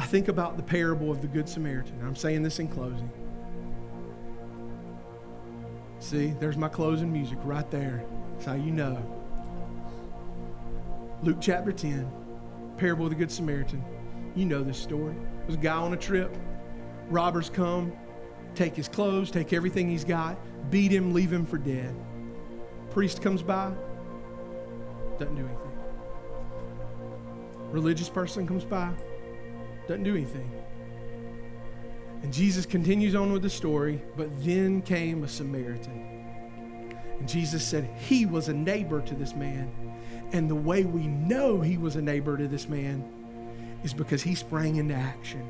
I 0.00 0.06
think 0.06 0.28
about 0.28 0.56
the 0.56 0.62
parable 0.62 1.10
of 1.10 1.20
the 1.20 1.28
Good 1.28 1.46
Samaritan. 1.46 2.00
I'm 2.02 2.16
saying 2.16 2.42
this 2.42 2.58
in 2.58 2.68
closing. 2.68 3.10
See, 5.98 6.28
there's 6.40 6.56
my 6.56 6.68
closing 6.68 7.12
music 7.12 7.36
right 7.44 7.70
there. 7.70 8.02
That's 8.32 8.46
how 8.46 8.54
you 8.54 8.70
know. 8.72 8.96
Luke 11.22 11.36
chapter 11.38 11.70
10, 11.70 12.10
parable 12.78 13.04
of 13.04 13.10
the 13.10 13.14
Good 13.14 13.30
Samaritan. 13.30 13.84
You 14.34 14.46
know 14.46 14.62
this 14.62 14.78
story. 14.78 15.14
There's 15.42 15.56
a 15.56 15.58
guy 15.58 15.76
on 15.76 15.92
a 15.92 15.98
trip. 15.98 16.34
Robbers 17.10 17.50
come, 17.50 17.92
take 18.54 18.74
his 18.74 18.88
clothes, 18.88 19.30
take 19.30 19.52
everything 19.52 19.90
he's 19.90 20.04
got, 20.04 20.38
beat 20.70 20.92
him, 20.92 21.12
leave 21.12 21.30
him 21.30 21.44
for 21.44 21.58
dead. 21.58 21.94
Priest 22.88 23.20
comes 23.20 23.42
by, 23.42 23.70
doesn't 25.18 25.34
do 25.34 25.42
anything. 25.42 25.72
Religious 27.70 28.08
person 28.08 28.46
comes 28.46 28.64
by, 28.64 28.94
doesn't 29.90 30.04
do 30.04 30.14
anything. 30.14 30.48
And 32.22 32.32
Jesus 32.32 32.64
continues 32.64 33.16
on 33.16 33.32
with 33.32 33.42
the 33.42 33.50
story, 33.50 34.00
but 34.16 34.28
then 34.44 34.82
came 34.82 35.24
a 35.24 35.28
Samaritan. 35.28 36.94
And 37.18 37.28
Jesus 37.28 37.66
said 37.66 37.90
he 37.98 38.24
was 38.24 38.48
a 38.48 38.54
neighbor 38.54 39.00
to 39.00 39.14
this 39.16 39.34
man. 39.34 39.68
And 40.32 40.48
the 40.48 40.54
way 40.54 40.84
we 40.84 41.08
know 41.08 41.60
he 41.60 41.76
was 41.76 41.96
a 41.96 42.02
neighbor 42.02 42.36
to 42.36 42.46
this 42.46 42.68
man 42.68 43.02
is 43.82 43.92
because 43.92 44.22
he 44.22 44.36
sprang 44.36 44.76
into 44.76 44.94
action. 44.94 45.44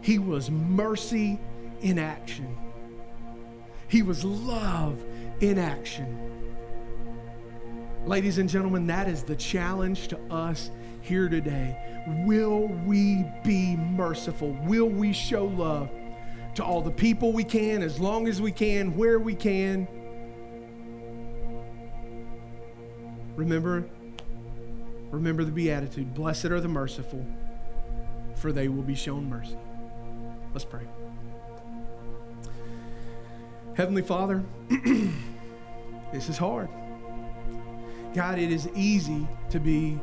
He 0.00 0.18
was 0.18 0.50
mercy 0.50 1.38
in 1.82 1.98
action, 1.98 2.56
he 3.88 4.00
was 4.00 4.24
love 4.24 5.04
in 5.40 5.58
action. 5.58 6.30
Ladies 8.06 8.38
and 8.38 8.48
gentlemen, 8.48 8.86
that 8.86 9.06
is 9.06 9.22
the 9.22 9.36
challenge 9.36 10.08
to 10.08 10.18
us 10.30 10.70
here 11.04 11.28
today. 11.28 11.76
Will 12.24 12.68
we 12.86 13.24
be 13.44 13.76
merciful? 13.76 14.56
Will 14.64 14.88
we 14.88 15.12
show 15.12 15.44
love 15.44 15.90
to 16.54 16.64
all 16.64 16.80
the 16.80 16.90
people 16.90 17.32
we 17.32 17.44
can, 17.44 17.82
as 17.82 18.00
long 18.00 18.26
as 18.26 18.40
we 18.40 18.50
can, 18.50 18.96
where 18.96 19.18
we 19.18 19.34
can? 19.34 19.86
Remember, 23.36 23.84
remember 25.10 25.44
the 25.44 25.52
beatitude 25.52 26.14
blessed 26.14 26.46
are 26.46 26.60
the 26.60 26.68
merciful, 26.68 27.24
for 28.36 28.52
they 28.52 28.68
will 28.68 28.82
be 28.82 28.94
shown 28.94 29.28
mercy. 29.28 29.58
Let's 30.52 30.64
pray. 30.64 30.86
Heavenly 33.74 34.02
Father, 34.02 34.42
this 36.12 36.28
is 36.28 36.38
hard. 36.38 36.68
God, 38.14 38.38
it 38.38 38.52
is 38.52 38.68
easy 38.76 39.26
to 39.50 39.58
be 39.58 39.98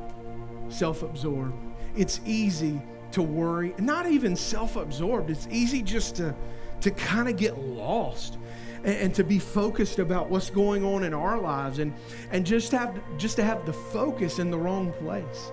self 0.71 1.03
absorbed. 1.03 1.53
It's 1.95 2.21
easy 2.25 2.81
to 3.11 3.21
worry, 3.21 3.73
not 3.77 4.07
even 4.07 4.35
self 4.35 4.75
absorbed. 4.75 5.29
It's 5.29 5.47
easy 5.51 5.81
just 5.81 6.15
to, 6.15 6.35
to 6.81 6.91
kind 6.91 7.27
of 7.27 7.37
get 7.37 7.57
lost 7.59 8.37
and, 8.83 8.95
and, 8.95 9.15
to 9.15 9.23
be 9.23 9.37
focused 9.37 9.99
about 9.99 10.29
what's 10.29 10.49
going 10.49 10.83
on 10.85 11.03
in 11.03 11.13
our 11.13 11.39
lives 11.39 11.79
and, 11.79 11.93
and 12.31 12.45
just, 12.45 12.71
have, 12.71 12.99
just 13.17 13.35
to 13.35 13.43
have 13.43 13.65
the 13.65 13.73
focus 13.73 14.39
in 14.39 14.49
the 14.49 14.57
wrong 14.57 14.93
place. 14.93 15.51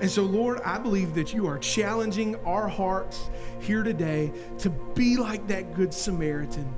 And 0.00 0.10
so, 0.10 0.22
Lord, 0.22 0.60
I 0.64 0.78
believe 0.78 1.14
that 1.14 1.32
you 1.32 1.46
are 1.46 1.58
challenging 1.58 2.36
our 2.44 2.68
hearts 2.68 3.30
here 3.60 3.82
today 3.82 4.32
to 4.58 4.70
be 4.70 5.16
like 5.16 5.46
that 5.48 5.74
Good 5.74 5.94
Samaritan 5.94 6.72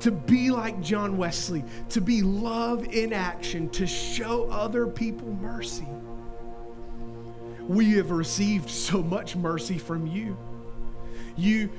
to 0.00 0.10
be 0.10 0.50
like 0.50 0.80
John 0.80 1.16
Wesley, 1.16 1.64
to 1.90 2.00
be 2.00 2.22
love 2.22 2.86
in 2.86 3.12
action, 3.12 3.68
to 3.70 3.86
show 3.86 4.48
other 4.50 4.86
people 4.86 5.28
mercy. 5.34 5.86
We 7.68 7.92
have 7.92 8.10
received 8.10 8.70
so 8.70 9.02
much 9.02 9.36
mercy 9.36 9.78
from 9.78 10.06
you. 10.06 10.36
You, 11.36 11.70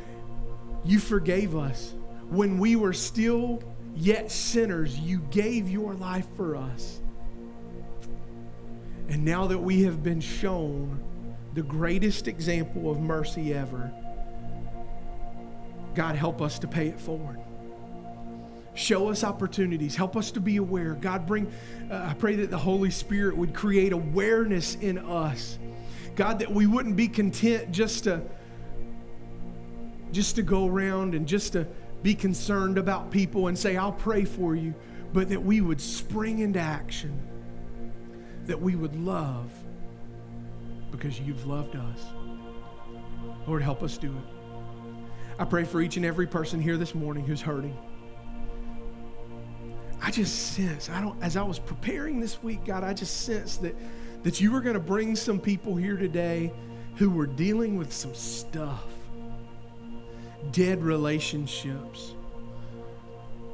you 0.86 1.00
forgave 1.00 1.56
us. 1.56 1.94
When 2.30 2.60
we 2.60 2.76
were 2.76 2.94
still 2.94 3.62
yet 3.96 4.32
sinners, 4.32 4.98
you 5.00 5.20
gave 5.32 5.68
your 5.68 5.96
life 5.96 6.28
for 6.38 6.56
us. 6.56 7.02
And 9.10 9.26
now 9.26 9.48
that 9.48 9.58
we 9.58 9.82
have 9.84 10.04
been 10.04 10.22
shown 10.22 11.04
the 11.56 11.64
greatest 11.64 12.28
example 12.28 12.92
of 12.92 13.00
mercy 13.00 13.54
ever, 13.56 13.92
God, 15.96 16.16
help 16.16 16.40
us 16.40 16.60
to 16.60 16.68
pay 16.68 16.88
it 16.88 17.00
forward. 17.00 17.40
Show 18.76 19.10
us 19.10 19.24
opportunities. 19.24 19.96
Help 19.96 20.16
us 20.16 20.30
to 20.32 20.40
be 20.40 20.58
aware. 20.58 20.94
God, 20.94 21.26
bring, 21.26 21.52
uh, 21.92 22.10
I 22.12 22.14
pray 22.14 22.36
that 22.36 22.52
the 22.52 22.58
Holy 22.58 22.92
Spirit 22.92 23.36
would 23.36 23.54
create 23.56 23.92
awareness 23.92 24.76
in 24.76 25.00
us. 25.00 25.58
God, 26.20 26.40
that 26.40 26.52
we 26.52 26.68
wouldn't 26.68 26.98
be 26.98 27.08
content 27.08 27.72
just 27.72 28.04
to 28.04 28.22
just 30.12 30.36
to 30.36 30.42
go 30.42 30.68
around 30.68 31.16
and 31.16 31.26
just 31.26 31.54
to 31.54 31.66
be 32.04 32.14
concerned 32.14 32.78
about 32.78 33.10
people 33.10 33.48
and 33.48 33.58
say, 33.58 33.78
I'll 33.78 33.94
pray 33.94 34.26
for 34.26 34.54
you, 34.54 34.74
but 35.14 35.30
that 35.30 35.42
we 35.42 35.62
would 35.62 35.80
spring 35.80 36.40
into 36.40 36.60
action, 36.60 37.18
that 38.48 38.62
we 38.62 38.76
would 38.76 38.98
love 38.98 39.50
because 40.92 41.22
you've 41.22 41.46
loved 41.46 41.78
us. 41.78 42.02
Lord, 43.48 43.62
help 43.62 43.82
us 43.82 43.98
do 43.98 44.12
it. 44.12 45.00
I 45.40 45.46
pray 45.46 45.64
for 45.64 45.80
each 45.80 45.96
and 45.96 46.06
every 46.06 46.28
person 46.28 46.60
here 46.60 46.76
this 46.76 46.94
morning 46.94 47.26
who's 47.26 47.42
hurting. 47.42 47.78
I 50.02 50.12
just 50.12 50.54
sense, 50.54 50.90
I 50.90 51.00
don't, 51.00 51.24
as 51.24 51.38
I 51.38 51.44
was 51.44 51.60
preparing 51.60 52.20
this 52.20 52.44
week, 52.44 52.66
God, 52.66 52.84
I 52.84 52.94
just 52.94 53.22
sense 53.22 53.56
that, 53.60 53.74
that 54.24 54.42
you 54.42 54.52
were 54.52 54.62
going 54.62 54.74
to 54.74 54.80
bring 54.80 55.16
some 55.16 55.40
people 55.40 55.76
here 55.76 55.98
today 55.98 56.52
who 56.96 57.10
were 57.10 57.28
dealing 57.28 57.78
with 57.78 57.94
some 57.94 58.14
stuff 58.14 58.86
dead 60.52 60.82
relationships, 60.82 62.16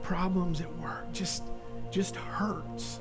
problems 0.03 0.61
at 0.61 0.77
work, 0.77 1.11
just, 1.13 1.43
just 1.91 2.15
hurts. 2.15 2.99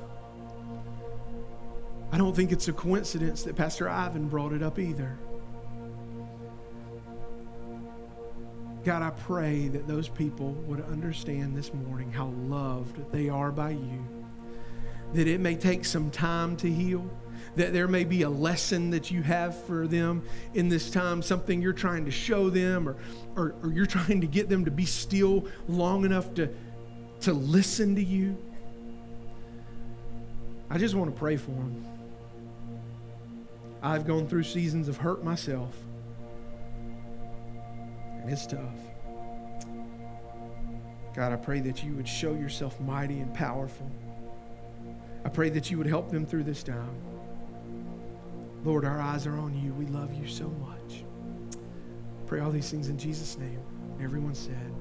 I 2.11 2.17
don't 2.17 2.35
think 2.35 2.51
it's 2.51 2.67
a 2.67 2.73
coincidence 2.73 3.43
that 3.43 3.55
Pastor 3.55 3.89
Ivan 3.89 4.27
brought 4.27 4.53
it 4.53 4.63
up 4.63 4.79
either. 4.79 5.17
God, 8.83 9.01
I 9.01 9.09
pray 9.09 9.67
that 9.69 9.87
those 9.87 10.07
people 10.07 10.51
would 10.67 10.81
understand 10.85 11.57
this 11.57 11.73
morning 11.73 12.11
how 12.11 12.27
loved 12.47 13.11
they 13.11 13.29
are 13.29 13.51
by 13.51 13.71
you. 13.71 14.05
That 15.13 15.27
it 15.27 15.39
may 15.39 15.55
take 15.55 15.85
some 15.85 16.11
time 16.11 16.55
to 16.57 16.69
heal, 16.69 17.09
that 17.55 17.73
there 17.73 17.87
may 17.87 18.03
be 18.03 18.23
a 18.23 18.29
lesson 18.29 18.89
that 18.89 19.11
you 19.11 19.21
have 19.21 19.61
for 19.63 19.87
them 19.87 20.23
in 20.53 20.69
this 20.69 20.89
time, 20.89 21.21
something 21.21 21.61
you're 21.61 21.73
trying 21.73 22.05
to 22.05 22.11
show 22.11 22.49
them, 22.49 22.87
or, 22.87 22.95
or, 23.35 23.55
or 23.63 23.71
you're 23.71 23.85
trying 23.85 24.21
to 24.21 24.27
get 24.27 24.49
them 24.49 24.65
to 24.65 24.71
be 24.71 24.85
still 24.85 25.45
long 25.67 26.05
enough 26.05 26.33
to, 26.35 26.49
to 27.21 27.33
listen 27.33 27.95
to 27.95 28.03
you. 28.03 28.37
I 30.69 30.77
just 30.77 30.95
want 30.95 31.13
to 31.13 31.17
pray 31.17 31.37
for 31.37 31.51
them. 31.51 31.85
I've 33.81 34.05
gone 34.05 34.27
through 34.27 34.43
seasons 34.43 34.87
of 34.87 34.97
hurt 34.97 35.23
myself. 35.23 35.75
And 38.21 38.29
it's 38.29 38.47
tough. 38.47 38.59
God, 41.15 41.31
I 41.31 41.37
pray 41.37 41.61
that 41.61 41.83
you 41.83 41.93
would 41.93 42.07
show 42.07 42.33
yourself 42.33 42.79
mighty 42.81 43.19
and 43.19 43.33
powerful. 43.33 43.89
I 45.23 45.29
pray 45.29 45.49
that 45.51 45.71
you 45.71 45.77
would 45.77 45.87
help 45.87 46.11
them 46.11 46.25
through 46.25 46.43
this 46.43 46.61
time. 46.61 47.14
Lord, 48.65 48.83
our 48.83 48.99
eyes 48.99 49.27
are 49.27 49.37
on 49.37 49.55
you. 49.55 49.73
We 49.73 49.85
love 49.85 50.11
you 50.15 50.27
so 50.27 50.49
much. 50.49 51.03
Pray 52.25 52.39
all 52.39 52.49
these 52.49 52.71
things 52.71 52.89
in 52.89 52.97
Jesus' 52.97 53.37
name. 53.37 53.59
everyone 54.01 54.33
said, 54.33 54.73